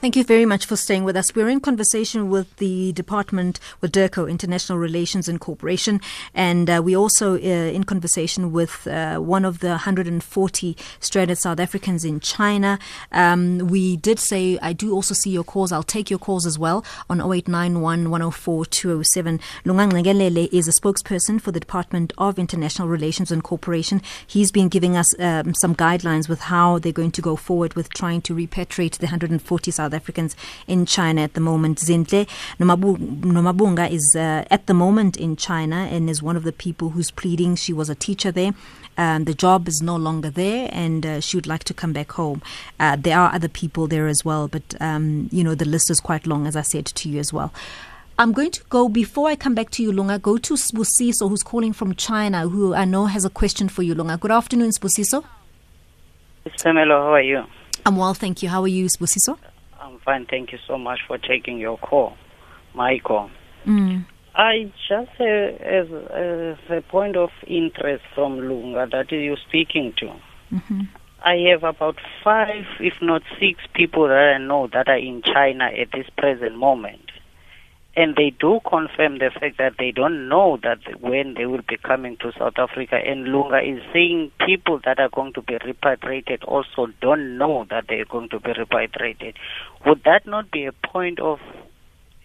Thank 0.00 0.14
you 0.14 0.22
very 0.22 0.46
much 0.46 0.64
for 0.64 0.76
staying 0.76 1.02
with 1.02 1.16
us. 1.16 1.34
We're 1.34 1.48
in 1.48 1.58
conversation 1.58 2.30
with 2.30 2.54
the 2.58 2.92
department, 2.92 3.58
with 3.80 3.90
DIRCO, 3.90 4.30
International 4.30 4.78
Relations 4.78 5.26
and 5.26 5.40
Cooperation, 5.40 6.00
and 6.32 6.70
uh, 6.70 6.80
we 6.84 6.96
also 6.96 7.34
uh, 7.34 7.38
in 7.38 7.82
conversation 7.82 8.52
with 8.52 8.86
uh, 8.86 9.16
one 9.16 9.44
of 9.44 9.58
the 9.58 9.70
140 9.70 10.76
stranded 11.00 11.36
South 11.36 11.58
Africans 11.58 12.04
in 12.04 12.20
China. 12.20 12.78
Um, 13.10 13.58
we 13.58 13.96
did 13.96 14.20
say, 14.20 14.56
I 14.62 14.72
do 14.72 14.94
also 14.94 15.14
see 15.14 15.30
your 15.30 15.42
calls. 15.42 15.72
I'll 15.72 15.82
take 15.82 16.10
your 16.10 16.20
calls 16.20 16.46
as 16.46 16.60
well 16.60 16.84
on 17.10 17.18
0891 17.18 18.08
104 18.08 18.66
207. 18.66 19.40
Lunga 19.64 19.96
Ngqengelele 19.96 20.48
is 20.52 20.68
a 20.68 20.80
spokesperson 20.80 21.40
for 21.40 21.50
the 21.50 21.58
Department 21.58 22.12
of 22.18 22.38
International 22.38 22.86
Relations 22.86 23.32
and 23.32 23.42
Cooperation. 23.42 24.00
He's 24.24 24.52
been 24.52 24.68
giving 24.68 24.96
us 24.96 25.08
um, 25.18 25.54
some 25.54 25.74
guidelines 25.74 26.28
with 26.28 26.42
how 26.42 26.78
they're 26.78 26.92
going 26.92 27.10
to 27.10 27.20
go 27.20 27.34
forward 27.34 27.74
with 27.74 27.92
trying 27.92 28.22
to 28.22 28.32
repatriate 28.32 28.98
the 28.98 29.06
140 29.06 29.72
South 29.72 29.87
South 29.88 29.94
Africans 29.94 30.36
in 30.66 30.84
China 30.86 31.22
at 31.22 31.34
the 31.34 31.40
moment. 31.40 31.78
Zintle 31.78 32.28
Nomabhunga 32.58 33.90
is 33.90 34.14
uh, 34.16 34.44
at 34.50 34.66
the 34.66 34.74
moment 34.74 35.16
in 35.16 35.36
China 35.36 35.88
and 35.90 36.10
is 36.10 36.22
one 36.22 36.36
of 36.36 36.44
the 36.44 36.52
people 36.52 36.90
who's 36.90 37.10
pleading. 37.10 37.56
She 37.56 37.72
was 37.72 37.88
a 37.88 37.94
teacher 37.94 38.30
there. 38.30 38.52
Um, 38.98 39.24
the 39.24 39.34
job 39.34 39.68
is 39.68 39.80
no 39.80 39.96
longer 39.96 40.28
there, 40.28 40.68
and 40.72 41.06
uh, 41.06 41.20
she 41.20 41.36
would 41.36 41.46
like 41.46 41.62
to 41.64 41.74
come 41.74 41.92
back 41.92 42.12
home. 42.12 42.42
Uh, 42.80 42.96
there 42.96 43.16
are 43.16 43.32
other 43.32 43.48
people 43.48 43.86
there 43.86 44.08
as 44.08 44.24
well, 44.24 44.48
but 44.48 44.74
um, 44.80 45.28
you 45.30 45.44
know 45.44 45.54
the 45.54 45.64
list 45.64 45.88
is 45.88 46.00
quite 46.00 46.26
long, 46.26 46.46
as 46.46 46.56
I 46.56 46.62
said 46.62 46.86
to 46.86 47.08
you 47.08 47.20
as 47.20 47.32
well. 47.32 47.52
I'm 48.18 48.32
going 48.32 48.50
to 48.50 48.64
go 48.68 48.88
before 48.88 49.28
I 49.28 49.36
come 49.36 49.54
back 49.54 49.70
to 49.70 49.82
you, 49.84 49.92
Lunga. 49.92 50.18
Go 50.18 50.36
to 50.38 50.54
Sbusiso, 50.54 51.28
who's 51.28 51.44
calling 51.44 51.72
from 51.72 51.94
China, 51.94 52.48
who 52.48 52.74
I 52.74 52.84
know 52.84 53.06
has 53.06 53.24
a 53.24 53.30
question 53.30 53.68
for 53.68 53.84
you, 53.84 53.94
Lunga. 53.94 54.16
Good 54.16 54.32
afternoon, 54.32 54.70
Sbusiso. 54.70 55.24
Pamela, 56.60 56.94
how 56.94 57.14
are 57.14 57.22
you? 57.22 57.44
I'm 57.86 57.96
well, 57.96 58.14
thank 58.14 58.42
you. 58.42 58.48
How 58.48 58.62
are 58.62 58.68
you, 58.68 58.86
Sbusiso? 58.86 59.38
I'm 59.88 59.98
fine. 60.00 60.26
Thank 60.26 60.52
you 60.52 60.58
so 60.66 60.76
much 60.76 61.00
for 61.06 61.16
taking 61.16 61.58
your 61.58 61.78
call, 61.78 62.16
Michael. 62.74 63.30
Mm. 63.66 64.04
I 64.34 64.70
just, 64.86 65.10
uh, 65.18 65.24
as, 65.24 65.86
as, 65.90 66.58
a 66.70 66.82
point 66.86 67.16
of 67.16 67.30
interest 67.46 68.04
from 68.14 68.38
Lunga 68.38 68.86
that 68.92 69.10
you're 69.10 69.38
speaking 69.48 69.94
to, 69.98 70.06
mm-hmm. 70.52 70.80
I 71.24 71.36
have 71.50 71.64
about 71.64 71.96
five, 72.22 72.66
if 72.80 72.94
not 73.00 73.22
six 73.40 73.60
people 73.74 74.06
that 74.08 74.34
I 74.36 74.38
know 74.38 74.68
that 74.72 74.88
are 74.88 74.98
in 74.98 75.22
China 75.22 75.64
at 75.64 75.88
this 75.92 76.06
present 76.18 76.56
moment 76.56 77.07
and 77.98 78.14
they 78.14 78.30
do 78.30 78.60
confirm 78.64 79.18
the 79.18 79.28
fact 79.28 79.58
that 79.58 79.72
they 79.76 79.90
don't 79.90 80.28
know 80.28 80.56
that 80.62 80.78
when 81.00 81.34
they 81.34 81.46
will 81.46 81.64
be 81.68 81.76
coming 81.76 82.16
to 82.18 82.30
South 82.38 82.52
Africa. 82.56 82.94
And 82.94 83.24
Lunga 83.24 83.58
is 83.58 83.82
saying 83.92 84.30
people 84.46 84.78
that 84.84 85.00
are 85.00 85.08
going 85.08 85.32
to 85.32 85.42
be 85.42 85.58
repatriated 85.66 86.44
also 86.44 86.86
don't 87.02 87.36
know 87.36 87.66
that 87.70 87.86
they're 87.88 88.04
going 88.04 88.28
to 88.28 88.38
be 88.38 88.52
repatriated. 88.56 89.36
Would 89.84 90.04
that 90.04 90.28
not 90.28 90.48
be 90.52 90.64
a 90.66 90.72
point 90.72 91.18
of 91.18 91.40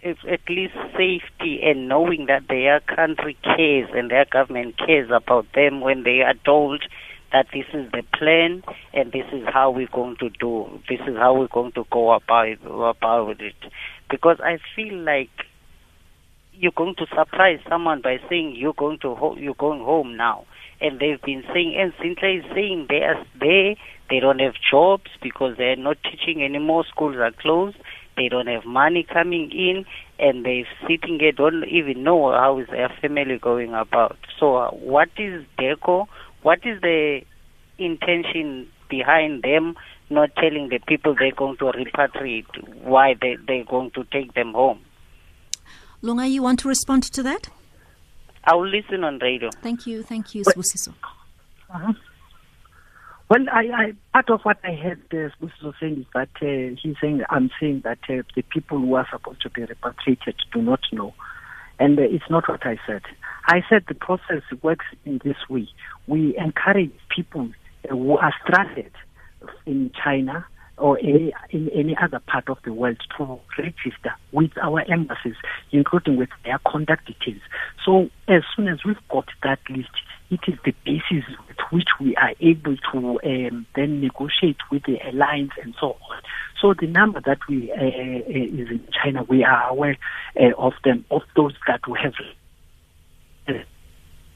at 0.03 0.41
least 0.47 0.75
safety 0.95 1.62
and 1.63 1.89
knowing 1.89 2.27
that 2.27 2.47
their 2.49 2.79
country 2.81 3.36
cares 3.43 3.89
and 3.95 4.12
their 4.12 4.25
government 4.25 4.77
cares 4.77 5.09
about 5.09 5.47
them 5.55 5.81
when 5.81 6.03
they 6.03 6.21
are 6.21 6.36
told 6.45 6.83
that 7.31 7.47
this 7.51 7.65
is 7.73 7.91
the 7.93 8.03
plan 8.15 8.62
and 8.93 9.12
this 9.12 9.25
is 9.33 9.43
how 9.51 9.71
we're 9.71 9.88
going 9.88 10.17
to 10.17 10.29
do, 10.39 10.79
this 10.88 10.99
is 11.07 11.17
how 11.17 11.33
we're 11.33 11.47
going 11.47 11.71
to 11.71 11.83
go 11.89 12.12
about, 12.12 12.59
about 12.63 13.41
it. 13.41 13.55
Because 14.12 14.38
I 14.39 14.59
feel 14.75 14.99
like 14.99 15.31
you're 16.63 16.71
going 16.71 16.95
to 16.95 17.06
surprise 17.08 17.60
someone 17.67 17.99
by 18.02 18.19
saying 18.30 18.56
you're 18.56 18.73
going 18.73 18.97
to 18.97 19.13
ho- 19.15 19.36
you're 19.38 19.54
going 19.54 19.82
home 19.82 20.15
now. 20.15 20.45
And 20.80 20.97
they've 20.97 21.21
been 21.21 21.43
saying, 21.54 21.76
and 21.78 21.91
Sintra 21.95 22.39
is 22.39 22.45
saying 22.56 22.86
they 22.88 23.02
are 23.04 23.21
there, 23.38 23.76
they 24.10 24.21
don't 24.21 24.39
have 24.39 24.54
jobs 24.71 25.12
because 25.21 25.58
they're 25.58 25.76
not 25.76 25.97
teaching 26.10 26.41
anymore, 26.41 26.86
schools 26.89 27.17
are 27.17 27.34
closed, 27.34 27.76
they 28.15 28.30
don't 28.30 28.47
have 28.47 28.63
money 28.63 29.06
coming 29.12 29.52
in, 29.52 29.84
and 30.19 30.45
they're 30.45 30.65
sitting 30.88 31.17
there, 31.17 31.34
don't 31.34 31.65
even 31.67 32.02
know 32.02 32.32
how 32.32 32.58
is 32.60 32.67
their 32.71 32.89
family 33.02 33.38
going 33.39 33.73
about. 33.73 34.15
So, 34.39 34.56
uh, 34.56 34.69
what 34.71 35.10
is 35.17 35.43
DIRCO? 35.60 36.08
What 36.43 36.60
is 36.63 36.80
the 36.80 37.23
intention 37.78 38.69
behind 38.89 39.43
them 39.43 39.76
not 40.10 40.30
telling 40.38 40.69
the 40.69 40.80
people 40.88 41.13
they're 41.19 41.36
going 41.36 41.58
to 41.58 41.65
repatriate 41.65 42.45
why 42.84 43.15
they, 43.19 43.36
they're 43.47 43.65
going 43.65 43.91
to 43.95 44.06
take 44.06 44.34
them 44.34 44.54
home? 44.54 44.80
Lunga, 46.05 46.27
you 46.27 46.43
want 46.43 46.59
to 46.59 46.67
respond 46.67 47.03
to 47.03 47.23
that? 47.23 47.47
I 48.43 48.55
will 48.55 48.67
listen 48.67 49.05
on 49.05 49.19
radio. 49.19 49.49
Thank 49.61 49.87
you. 49.87 50.03
Thank 50.03 50.35
you, 50.35 50.43
Sbusiso. 50.43 50.93
Uh-huh. 51.69 51.93
Well, 53.29 53.45
I, 53.49 53.61
I, 53.73 53.93
part 54.11 54.29
of 54.29 54.41
what 54.41 54.57
I 54.65 54.73
heard 54.73 55.01
uh, 55.13 55.29
Sbusiso 55.39 55.73
saying 55.79 55.99
is 56.01 56.05
that 56.13 56.27
uh, 56.41 56.75
he's 56.81 56.97
saying, 56.99 57.23
I'm 57.29 57.49
saying 57.57 57.83
that 57.85 57.99
uh, 58.09 58.23
the 58.35 58.41
people 58.41 58.79
who 58.79 58.93
are 58.95 59.07
supposed 59.09 59.41
to 59.43 59.49
be 59.49 59.63
repatriated 59.63 60.35
do 60.51 60.61
not 60.61 60.81
know. 60.91 61.13
And 61.79 61.97
uh, 61.97 62.01
it's 62.01 62.29
not 62.29 62.49
what 62.49 62.65
I 62.65 62.77
said. 62.85 63.03
I 63.47 63.63
said 63.69 63.85
the 63.87 63.95
process 63.95 64.43
works 64.61 64.85
in 65.05 65.21
this 65.23 65.37
way. 65.49 65.69
We 66.07 66.37
encourage 66.37 66.91
people 67.15 67.49
who 67.89 68.17
are 68.17 68.33
stranded 68.43 68.91
in 69.65 69.89
China 70.03 70.45
or 70.77 70.97
any, 70.99 71.31
in 71.51 71.69
any 71.69 71.95
other 72.01 72.19
part 72.19 72.49
of 72.49 72.57
the 72.65 72.73
world 72.73 72.97
to 73.17 73.39
register 73.57 74.13
with 74.31 74.51
our 74.62 74.81
embassies, 74.91 75.36
including 75.71 76.17
with 76.17 76.29
their 76.45 76.59
contact 76.67 77.07
details. 77.07 77.41
So 77.86 78.09
as 78.27 78.41
soon 78.55 78.67
as 78.67 78.79
we've 78.83 79.07
got 79.09 79.27
that 79.43 79.59
list, 79.69 79.91
it 80.31 80.39
is 80.47 80.57
the 80.65 80.73
basis 80.83 81.25
with 81.47 81.57
which 81.71 81.89
we 81.99 82.15
are 82.15 82.33
able 82.39 82.75
to 82.91 83.19
um, 83.23 83.67
then 83.75 84.01
negotiate 84.01 84.57
with 84.71 84.83
the 84.83 84.99
airlines 85.01 85.51
and 85.62 85.75
so 85.79 85.97
on. 86.09 86.21
So 86.59 86.73
the 86.73 86.88
number 86.88 87.21
that 87.25 87.39
we 87.47 87.71
uh, 87.71 87.75
uh 87.75 88.21
is 88.27 88.69
in 88.69 88.88
China, 88.91 89.23
we 89.23 89.43
are 89.43 89.69
aware 89.69 89.97
uh, 90.39 90.53
of 90.57 90.73
them, 90.83 91.05
of 91.12 91.21
those 91.36 91.53
that 91.67 91.81
we 91.88 91.99
have 92.01 92.13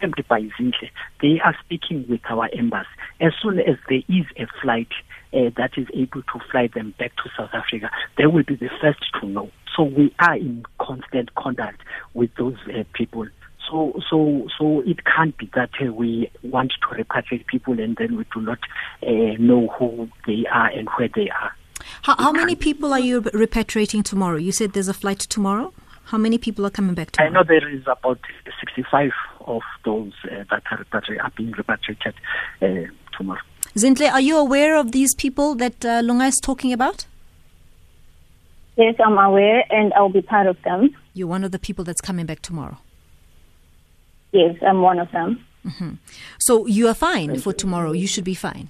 Zintle, 0.02 0.90
they 1.22 1.40
are 1.44 1.56
speaking 1.64 2.06
with 2.10 2.22
our 2.30 2.50
embassy. 2.58 2.88
As 3.22 3.34
soon 3.42 3.60
as 3.60 3.78
there 3.90 4.04
is 4.08 4.26
a 4.38 4.48
flight 4.62 4.90
uh, 5.34 5.50
that 5.58 5.72
is 5.78 5.88
able 5.94 6.22
to 6.24 6.40
fly 6.52 6.70
them 6.74 6.94
back 7.00 7.16
to 7.18 7.30
South 7.38 7.50
Africa, 7.54 7.90
they 8.18 8.26
will 8.26 8.44
be 8.44 8.56
the 8.56 8.70
first 8.82 9.04
to 9.20 9.28
know. 9.28 9.52
So 9.76 9.84
we 9.84 10.14
are 10.20 10.36
in 10.36 10.66
constant 10.80 11.36
contact 11.36 11.82
with 12.14 12.32
those 12.38 12.58
uh, 12.68 12.84
people. 12.94 13.28
So, 13.70 14.00
so, 14.10 14.48
so 14.58 14.82
it 14.86 15.04
can't 15.06 15.38
be 15.38 15.50
that 15.54 15.70
uh, 15.82 15.92
we 15.92 16.32
want 16.42 16.74
to 16.82 17.04
repatriate 17.04 17.48
people 17.48 17.80
and 17.80 17.98
then 17.98 18.18
we 18.18 18.26
do 18.34 18.42
not 18.42 18.60
uh, 19.04 19.36
know 19.40 19.68
who 19.78 20.10
they 20.26 20.46
are 20.52 20.68
and 20.68 20.88
where 20.98 21.10
they 21.14 21.30
are. 21.30 21.52
How, 22.04 22.16
how 22.18 22.32
many 22.32 22.56
people 22.56 22.94
are 22.94 23.00
you 23.00 23.22
repatriating 23.22 24.04
tomorrow? 24.04 24.38
You 24.38 24.52
said 24.52 24.74
there's 24.74 24.88
a 24.88 24.94
flight 24.94 25.20
tomorrow. 25.20 25.74
How 26.06 26.18
many 26.18 26.38
people 26.38 26.66
are 26.66 26.70
coming 26.70 26.96
back 26.96 27.12
tomorrow? 27.12 27.30
I 27.30 27.34
know 27.34 27.44
there 27.44 27.68
is 27.70 27.84
about 27.86 28.20
65 28.62 29.12
of 29.48 29.62
those 29.86 30.14
uh, 30.26 30.44
that 30.50 30.64
are, 30.72 30.86
that 30.92 31.04
are 31.10 31.32
being 31.36 31.52
repatriated 31.52 32.14
uh, 32.62 32.92
tomorrow. 33.18 33.42
Zintle, 33.76 34.12
are 34.12 34.22
you 34.22 34.38
aware 34.38 34.76
of 34.76 34.92
these 34.92 35.16
people 35.16 35.56
that 35.56 35.84
uh, 35.86 36.02
Lunga 36.04 36.26
is 36.26 36.40
talking 36.40 36.74
about? 36.74 37.06
Yes, 38.76 38.96
I'm 39.04 39.18
aware, 39.18 39.64
and 39.72 39.92
I'll 39.94 40.10
be 40.10 40.22
part 40.22 40.48
of 40.48 40.62
them. 40.64 40.96
You're 41.14 41.28
one 41.28 41.44
of 41.44 41.52
the 41.52 41.60
people 41.60 41.84
that's 41.84 42.02
coming 42.02 42.26
back 42.28 42.42
tomorrow. 42.42 42.78
Yes, 44.32 44.56
I'm 44.62 44.82
one 44.82 45.00
of 45.00 45.12
them. 45.12 45.44
Mm-hmm. 45.66 45.94
So 46.38 46.68
you 46.68 46.88
are 46.88 46.94
fine 46.94 47.40
for 47.40 47.54
tomorrow. 47.54 47.92
You 47.92 48.08
should 48.08 48.24
be 48.24 48.36
fine. 48.36 48.70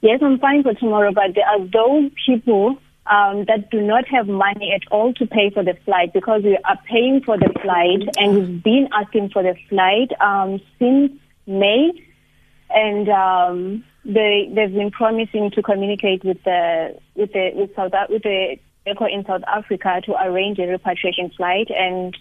Yes, 0.00 0.20
I'm 0.22 0.38
fine 0.38 0.62
for 0.62 0.74
tomorrow, 0.74 1.10
but 1.12 1.34
there 1.34 1.46
are 1.46 1.58
those 1.58 2.10
people 2.24 2.78
um, 3.10 3.44
that 3.46 3.70
do 3.70 3.80
not 3.80 4.06
have 4.08 4.26
money 4.26 4.72
at 4.72 4.82
all 4.90 5.12
to 5.14 5.26
pay 5.26 5.50
for 5.50 5.62
the 5.62 5.74
flight 5.84 6.12
because 6.12 6.42
we 6.42 6.58
are 6.64 6.78
paying 6.88 7.22
for 7.22 7.38
the 7.38 7.52
flight 7.62 8.02
and 8.18 8.34
we've 8.34 8.62
been 8.62 8.88
asking 8.92 9.30
for 9.30 9.42
the 9.42 9.54
flight 9.68 10.10
um, 10.20 10.60
since 10.78 11.12
May, 11.46 11.92
and 12.70 13.08
um, 13.08 13.84
they 14.04 14.50
they've 14.52 14.72
been 14.72 14.90
promising 14.90 15.50
to 15.52 15.62
communicate 15.62 16.24
with 16.24 16.42
the 16.44 16.98
with 17.14 17.32
the 17.32 17.52
with 17.54 17.74
South 17.76 17.92
with 18.08 18.22
the 18.22 18.56
ECO 18.86 19.04
in 19.06 19.24
South 19.24 19.42
Africa 19.46 20.00
to 20.06 20.14
arrange 20.24 20.58
a 20.58 20.66
repatriation 20.66 21.30
flight 21.36 21.68
and. 21.70 22.16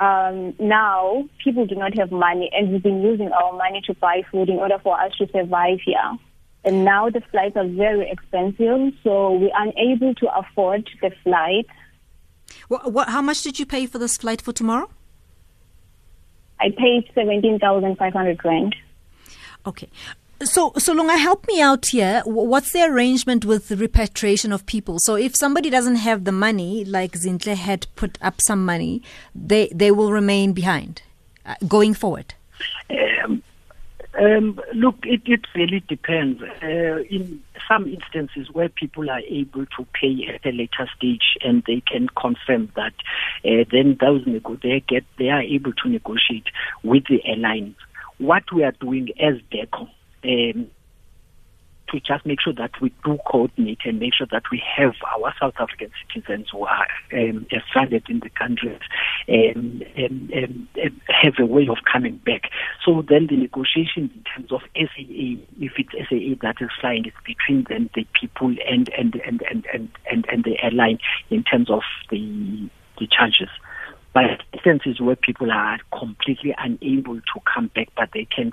Um, 0.00 0.54
now 0.58 1.28
people 1.44 1.66
do 1.66 1.76
not 1.76 1.96
have 1.96 2.10
money, 2.10 2.50
and 2.52 2.72
we've 2.72 2.82
been 2.82 3.00
using 3.00 3.30
our 3.30 3.52
money 3.52 3.80
to 3.86 3.94
buy 3.94 4.22
food 4.28 4.48
in 4.48 4.56
order 4.56 4.76
for 4.82 5.00
us 5.00 5.12
to 5.18 5.28
survive 5.28 5.78
here. 5.86 6.18
And 6.64 6.84
now 6.84 7.10
the 7.10 7.20
flights 7.30 7.56
are 7.56 7.66
very 7.66 8.10
expensive, 8.10 8.94
so 9.02 9.32
we're 9.32 9.50
unable 9.54 10.14
to 10.14 10.34
afford 10.34 10.88
the 11.02 11.10
flight. 11.22 11.66
What, 12.68 12.92
what, 12.92 13.08
how 13.08 13.20
much 13.20 13.42
did 13.42 13.58
you 13.58 13.66
pay 13.66 13.86
for 13.86 13.98
this 13.98 14.16
flight 14.16 14.40
for 14.40 14.52
tomorrow? 14.52 14.88
I 16.60 16.70
paid 16.70 17.10
17,500 17.14 18.44
rand. 18.44 18.74
Okay. 19.66 19.88
So, 20.42 20.72
so 20.78 20.92
Lunga, 20.92 21.16
help 21.16 21.46
me 21.46 21.60
out 21.60 21.86
here. 21.86 22.22
What's 22.24 22.72
the 22.72 22.82
arrangement 22.82 23.44
with 23.44 23.68
the 23.68 23.76
repatriation 23.76 24.52
of 24.52 24.66
people? 24.66 24.98
So, 24.98 25.14
if 25.14 25.36
somebody 25.36 25.70
doesn't 25.70 25.96
have 25.96 26.24
the 26.24 26.32
money, 26.32 26.84
like 26.84 27.12
Zintle 27.12 27.54
had 27.54 27.86
put 27.96 28.18
up 28.20 28.40
some 28.40 28.64
money, 28.64 29.02
they 29.34 29.68
they 29.72 29.90
will 29.90 30.12
remain 30.12 30.52
behind, 30.52 31.02
uh, 31.46 31.54
going 31.66 31.94
forward. 31.94 32.34
Um, 32.90 33.42
um, 34.18 34.60
look, 34.74 34.96
it, 35.02 35.22
it 35.26 35.46
really 35.54 35.80
depends. 35.88 36.42
Uh, 36.62 37.02
in 37.10 37.42
some 37.68 37.86
instances 37.86 38.48
where 38.52 38.68
people 38.68 39.10
are 39.10 39.20
able 39.20 39.66
to 39.66 39.86
pay 39.92 40.26
at 40.32 40.44
a 40.46 40.52
later 40.52 40.88
stage 40.96 41.36
and 41.42 41.62
they 41.66 41.82
can 41.86 42.08
confirm 42.08 42.70
that, 42.76 42.94
uh, 43.44 43.64
then 43.72 43.96
those 44.00 44.26
nego- 44.26 44.58
they 44.62 44.82
get 44.86 45.04
they 45.18 45.28
are 45.28 45.42
able 45.42 45.72
to 45.72 45.88
negotiate 45.88 46.46
with 46.82 47.04
the 47.08 47.24
airlines. 47.24 47.76
What 48.18 48.44
we 48.52 48.62
are 48.62 48.72
doing 48.72 49.08
as 49.20 49.34
DIRCO, 49.50 49.88
um, 50.24 50.70
to 51.94 52.00
just 52.00 52.26
make 52.26 52.40
sure 52.40 52.52
that 52.52 52.72
we 52.80 52.92
do 53.04 53.18
coordinate 53.24 53.78
and 53.84 54.00
make 54.00 54.14
sure 54.14 54.26
that 54.32 54.42
we 54.50 54.60
have 54.76 54.94
our 55.16 55.32
South 55.40 55.54
African 55.58 55.90
citizens 56.12 56.48
who 56.50 56.66
are 56.66 56.86
um, 57.12 57.46
stranded 57.68 58.04
in 58.08 58.18
the 58.18 58.30
country 58.30 58.78
um, 59.28 59.82
um, 59.96 60.30
um, 60.36 60.68
um, 60.82 61.00
have 61.08 61.34
a 61.38 61.46
way 61.46 61.68
of 61.68 61.78
coming 61.90 62.16
back. 62.18 62.50
So 62.84 63.04
then 63.08 63.28
the 63.28 63.36
negotiations 63.36 64.10
in 64.12 64.24
terms 64.24 64.50
of 64.50 64.62
SAA, 64.74 65.38
if 65.60 65.72
it's 65.78 65.92
SAA 65.92 66.34
that 66.42 66.56
is 66.60 66.70
flying, 66.80 67.04
it's 67.04 67.16
between 67.24 67.64
them, 67.68 67.88
the 67.94 68.06
people 68.20 68.54
and 68.68 68.88
and 68.98 69.14
and 69.24 69.42
and 69.48 69.66
and 69.72 69.88
and, 70.10 70.26
and 70.28 70.44
the 70.44 70.60
airline 70.62 70.98
in 71.30 71.44
terms 71.44 71.70
of 71.70 71.82
the 72.10 72.68
the 72.98 73.06
charges 73.06 73.48
but 74.12 74.44
instances 74.52 75.00
where 75.00 75.16
people 75.16 75.50
are 75.50 75.78
completely 75.92 76.54
unable 76.56 77.16
to 77.16 77.40
come 77.52 77.66
back, 77.74 77.88
but 77.96 78.10
they 78.14 78.24
can 78.24 78.52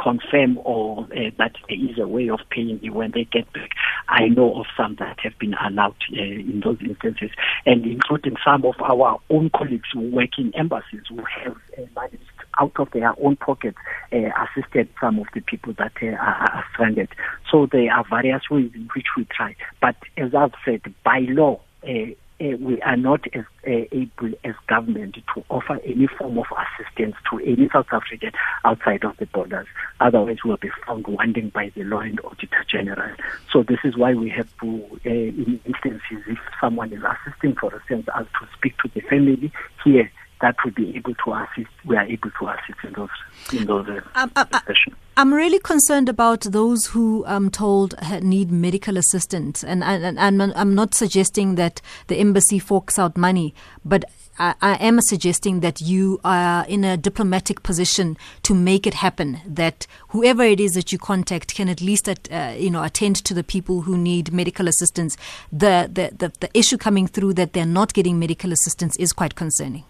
confirm 0.00 0.58
or 0.64 1.04
uh, 1.04 1.30
that 1.38 1.52
there 1.68 1.78
is 1.78 1.98
a 1.98 2.06
way 2.06 2.28
of 2.28 2.40
paying 2.50 2.78
you 2.82 2.92
when 2.92 3.12
they 3.12 3.24
get 3.24 3.52
back. 3.52 3.70
I 4.08 4.28
know 4.28 4.54
of 4.54 4.66
some 4.76 4.96
that 4.98 5.18
have 5.20 5.38
been 5.38 5.54
allowed 5.54 5.96
uh, 6.12 6.22
in 6.22 6.60
those 6.64 6.78
instances, 6.80 7.30
and 7.66 7.84
including 7.84 8.36
some 8.44 8.64
of 8.64 8.74
our 8.80 9.20
own 9.30 9.50
colleagues 9.50 9.88
who 9.92 10.10
work 10.10 10.38
in 10.38 10.54
embassies 10.54 11.02
who 11.08 11.18
have 11.44 11.56
uh, 11.78 11.82
managed 11.94 12.22
out 12.60 12.72
of 12.76 12.90
their 12.92 13.14
own 13.22 13.36
pockets 13.36 13.78
uh, 14.12 14.28
assisted 14.44 14.88
some 15.00 15.18
of 15.18 15.26
the 15.34 15.40
people 15.40 15.72
that 15.78 15.92
uh, 16.02 16.16
are 16.16 16.64
stranded. 16.72 17.08
So 17.50 17.66
there 17.70 17.92
are 17.92 18.04
various 18.08 18.42
ways 18.50 18.70
in 18.74 18.88
which 18.94 19.06
we 19.16 19.24
try. 19.24 19.56
But 19.80 19.96
as 20.16 20.34
I've 20.34 20.52
said, 20.64 20.82
by 21.04 21.20
law, 21.20 21.60
uh, 21.84 22.14
uh, 22.42 22.56
we 22.58 22.80
are 22.82 22.96
not 22.96 23.24
as 23.34 23.44
uh, 23.66 23.70
able 23.92 24.32
as 24.44 24.54
government 24.66 25.14
to 25.14 25.44
offer 25.48 25.78
any 25.84 26.06
form 26.06 26.38
of 26.38 26.46
assistance 26.50 27.14
to 27.30 27.38
any 27.38 27.68
South 27.72 27.86
African 27.92 28.32
outside 28.64 29.04
of 29.04 29.16
the 29.18 29.26
borders. 29.26 29.66
Otherwise, 30.00 30.38
we'll 30.44 30.56
be 30.56 30.70
found 30.86 31.06
wanting 31.06 31.50
by 31.50 31.70
the 31.74 31.84
law 31.84 32.00
and 32.00 32.18
auditor 32.24 32.64
general. 32.68 33.14
So 33.52 33.62
this 33.62 33.78
is 33.84 33.96
why 33.96 34.14
we 34.14 34.28
have 34.30 34.48
to, 34.60 34.84
uh, 35.06 35.10
in 35.10 35.60
instances, 35.64 36.24
if 36.26 36.38
someone 36.60 36.92
is 36.92 37.02
assisting, 37.02 37.54
for 37.54 37.74
instance, 37.74 38.08
us 38.14 38.26
to 38.40 38.48
speak 38.56 38.76
to 38.78 38.90
the 38.94 39.00
family 39.00 39.52
here 39.84 40.10
that 40.42 40.56
would 40.64 40.74
be 40.74 40.94
able 40.96 41.14
to 41.14 41.32
assist, 41.32 41.70
we 41.86 41.96
are 41.96 42.04
able 42.04 42.30
to 42.38 42.48
assist 42.48 42.84
in 42.84 42.92
those 42.92 43.08
in 43.52 43.66
those 43.66 43.88
uh, 43.88 44.00
um, 44.14 44.30
uh, 44.36 44.44
uh 44.52 44.72
I'm 45.16 45.32
really 45.32 45.58
concerned 45.58 46.08
about 46.08 46.40
those 46.40 46.86
who 46.86 47.24
I'm 47.26 47.50
told 47.50 47.94
need 48.22 48.50
medical 48.50 48.96
assistance, 48.96 49.62
and, 49.62 49.84
and, 49.84 50.18
and 50.18 50.52
I'm 50.54 50.74
not 50.74 50.94
suggesting 50.94 51.54
that 51.56 51.80
the 52.06 52.16
embassy 52.16 52.58
forks 52.58 52.98
out 52.98 53.16
money, 53.16 53.54
but 53.84 54.04
I, 54.38 54.54
I, 54.62 54.74
am 54.76 55.00
suggesting 55.02 55.60
that 55.60 55.82
you 55.82 56.18
are 56.24 56.64
in 56.66 56.84
a 56.84 56.96
diplomatic 56.96 57.62
position 57.62 58.16
to 58.44 58.54
make 58.54 58.86
it 58.86 58.94
happen. 58.94 59.40
That 59.46 59.86
whoever 60.08 60.42
it 60.42 60.58
is 60.58 60.72
that 60.72 60.92
you 60.92 60.98
contact 60.98 61.54
can 61.54 61.68
at 61.68 61.82
least, 61.82 62.08
uh, 62.08 62.54
you 62.56 62.70
know, 62.70 62.82
attend 62.82 63.16
to 63.16 63.34
the 63.34 63.44
people 63.44 63.82
who 63.82 63.98
need 63.98 64.32
medical 64.32 64.66
assistance. 64.66 65.18
The, 65.52 65.90
the 65.92 66.16
the 66.16 66.32
the 66.40 66.50
issue 66.58 66.78
coming 66.78 67.06
through 67.06 67.34
that 67.34 67.52
they're 67.52 67.66
not 67.66 67.92
getting 67.92 68.18
medical 68.18 68.50
assistance 68.50 68.96
is 68.96 69.12
quite 69.12 69.34
concerning. 69.34 69.84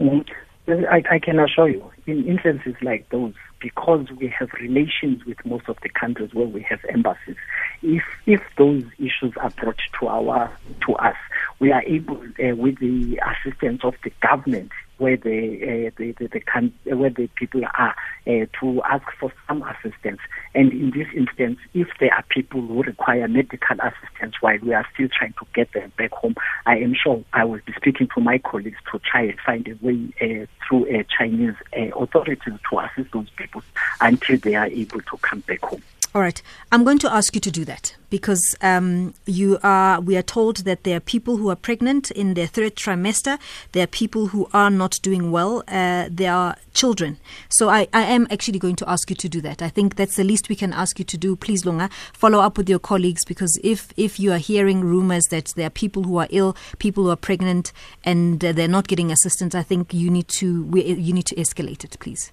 Mm-hmm. 0.00 0.84
I, 0.88 1.02
I 1.10 1.18
can 1.18 1.38
assure 1.38 1.68
you, 1.68 1.90
in 2.06 2.26
instances 2.26 2.74
like 2.82 3.08
those, 3.10 3.34
because 3.60 4.06
we 4.18 4.32
have 4.38 4.52
relations 4.60 5.24
with 5.24 5.44
most 5.44 5.68
of 5.68 5.76
the 5.82 5.88
countries 5.88 6.32
where 6.32 6.46
we 6.46 6.62
have 6.62 6.80
embassies, 6.88 7.36
if 7.82 8.02
if 8.26 8.40
those 8.56 8.84
issues 8.98 9.34
are 9.36 9.50
brought 9.50 9.80
to 9.98 10.06
our 10.06 10.56
to 10.86 10.94
us, 10.94 11.16
we 11.58 11.72
are 11.72 11.82
able, 11.82 12.16
uh, 12.16 12.54
with 12.54 12.78
the 12.78 13.20
assistance 13.30 13.80
of 13.82 13.94
the 14.04 14.12
government, 14.22 14.70
where 15.00 15.16
the, 15.16 15.88
uh, 15.88 15.90
the, 15.96 16.12
the, 16.12 16.28
the 16.28 16.96
where 16.96 17.10
the 17.10 17.28
people 17.34 17.62
are, 17.64 17.94
uh, 18.26 18.46
to 18.60 18.82
ask 18.82 19.04
for 19.18 19.32
some 19.48 19.62
assistance. 19.62 20.20
And 20.54 20.72
in 20.72 20.90
this 20.90 21.08
instance, 21.16 21.58
if 21.74 21.88
there 21.98 22.12
are 22.12 22.24
people 22.28 22.60
who 22.60 22.82
require 22.82 23.26
medical 23.28 23.76
assistance 23.80 24.34
while 24.40 24.58
we 24.62 24.74
are 24.74 24.86
still 24.94 25.08
trying 25.08 25.32
to 25.34 25.46
get 25.54 25.72
them 25.72 25.92
back 25.96 26.12
home, 26.12 26.34
I 26.66 26.76
am 26.78 26.94
sure 26.94 27.24
I 27.32 27.44
will 27.44 27.60
be 27.64 27.72
speaking 27.76 28.08
to 28.14 28.20
my 28.20 28.38
colleagues 28.38 28.78
to 28.92 28.98
try 28.98 29.22
and 29.22 29.38
find 29.40 29.66
a 29.68 29.76
way 29.84 30.08
uh, 30.20 30.46
through 30.68 30.86
Chinese 31.16 31.54
authorities 31.72 32.54
to 32.70 32.78
assist 32.78 33.12
those 33.12 33.30
people 33.36 33.62
until 34.00 34.38
they 34.38 34.54
are 34.54 34.66
able 34.66 35.00
to 35.00 35.16
come 35.22 35.40
back 35.40 35.62
home. 35.62 35.82
All 36.12 36.20
right. 36.20 36.42
I'm 36.72 36.82
going 36.82 36.98
to 37.00 37.12
ask 37.12 37.36
you 37.36 37.40
to 37.40 37.52
do 37.52 37.64
that 37.66 37.94
because 38.10 38.56
um, 38.62 39.14
you 39.26 39.60
are. 39.62 40.00
We 40.00 40.16
are 40.16 40.22
told 40.22 40.64
that 40.64 40.82
there 40.82 40.96
are 40.96 41.00
people 41.00 41.36
who 41.36 41.50
are 41.50 41.56
pregnant 41.56 42.10
in 42.10 42.34
their 42.34 42.48
third 42.48 42.74
trimester. 42.74 43.38
There 43.70 43.84
are 43.84 43.86
people 43.86 44.26
who 44.26 44.48
are 44.52 44.70
not 44.70 44.98
doing 45.02 45.30
well. 45.30 45.62
Uh, 45.68 46.08
there 46.10 46.32
are 46.32 46.56
children. 46.74 47.18
So 47.48 47.68
I, 47.68 47.86
I 47.92 48.02
am 48.02 48.26
actually 48.28 48.58
going 48.58 48.74
to 48.76 48.90
ask 48.90 49.08
you 49.08 49.14
to 49.14 49.28
do 49.28 49.40
that. 49.42 49.62
I 49.62 49.68
think 49.68 49.94
that's 49.94 50.16
the 50.16 50.24
least 50.24 50.48
we 50.48 50.56
can 50.56 50.72
ask 50.72 50.98
you 50.98 51.04
to 51.04 51.16
do. 51.16 51.36
Please, 51.36 51.64
Lunga, 51.64 51.88
follow 52.12 52.40
up 52.40 52.58
with 52.58 52.68
your 52.68 52.80
colleagues 52.80 53.24
because 53.24 53.56
if 53.62 53.92
if 53.96 54.18
you 54.18 54.32
are 54.32 54.38
hearing 54.38 54.80
rumors 54.80 55.26
that 55.30 55.52
there 55.54 55.68
are 55.68 55.70
people 55.70 56.02
who 56.02 56.16
are 56.16 56.28
ill, 56.30 56.56
people 56.80 57.04
who 57.04 57.10
are 57.10 57.16
pregnant, 57.16 57.72
and 58.04 58.44
uh, 58.44 58.50
they're 58.50 58.66
not 58.66 58.88
getting 58.88 59.12
assistance, 59.12 59.54
I 59.54 59.62
think 59.62 59.94
you 59.94 60.10
need 60.10 60.26
to 60.40 60.64
we, 60.64 60.82
you 60.86 61.12
need 61.12 61.26
to 61.26 61.36
escalate 61.36 61.84
it, 61.84 61.96
please. 62.00 62.32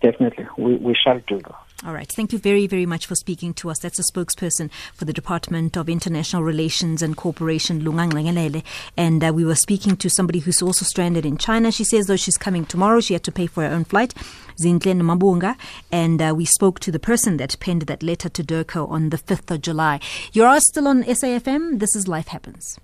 Definitely, 0.00 0.46
we, 0.56 0.76
we 0.76 0.94
shall 0.94 1.18
do 1.26 1.40
that. 1.40 1.67
All 1.86 1.92
right. 1.92 2.10
Thank 2.10 2.32
you 2.32 2.40
very, 2.40 2.66
very 2.66 2.86
much 2.86 3.06
for 3.06 3.14
speaking 3.14 3.54
to 3.54 3.70
us. 3.70 3.78
That's 3.78 4.00
a 4.00 4.02
spokesperson 4.02 4.68
for 4.94 5.04
the 5.04 5.12
Department 5.12 5.76
of 5.76 5.88
International 5.88 6.42
Relations 6.42 7.02
and 7.02 7.16
Cooperation, 7.16 7.84
Lunga 7.84 8.16
Ngqengelele. 8.16 8.64
And 8.96 9.22
uh, 9.22 9.32
we 9.32 9.44
were 9.44 9.54
speaking 9.54 9.96
to 9.98 10.10
somebody 10.10 10.40
who's 10.40 10.60
also 10.60 10.84
stranded 10.84 11.24
in 11.24 11.38
China. 11.38 11.70
She 11.70 11.84
says, 11.84 12.08
though, 12.08 12.16
she's 12.16 12.36
coming 12.36 12.64
tomorrow. 12.64 13.00
She 13.00 13.12
had 13.12 13.22
to 13.22 13.32
pay 13.32 13.46
for 13.46 13.62
her 13.62 13.72
own 13.72 13.84
flight, 13.84 14.12
Zintle 14.60 15.00
Mabunga. 15.02 15.56
And 15.92 16.20
uh, 16.20 16.34
we 16.36 16.46
spoke 16.46 16.80
to 16.80 16.90
the 16.90 16.98
person 16.98 17.36
that 17.36 17.56
penned 17.60 17.82
that 17.82 18.02
letter 18.02 18.28
to 18.28 18.42
DIRCO 18.42 18.90
on 18.90 19.10
the 19.10 19.18
5th 19.18 19.48
of 19.52 19.60
July. 19.62 20.00
You're 20.32 20.58
still 20.58 20.88
on 20.88 21.04
SAFM. 21.04 21.78
This 21.78 21.94
is 21.94 22.08
Life 22.08 22.28
Happens. 22.28 22.80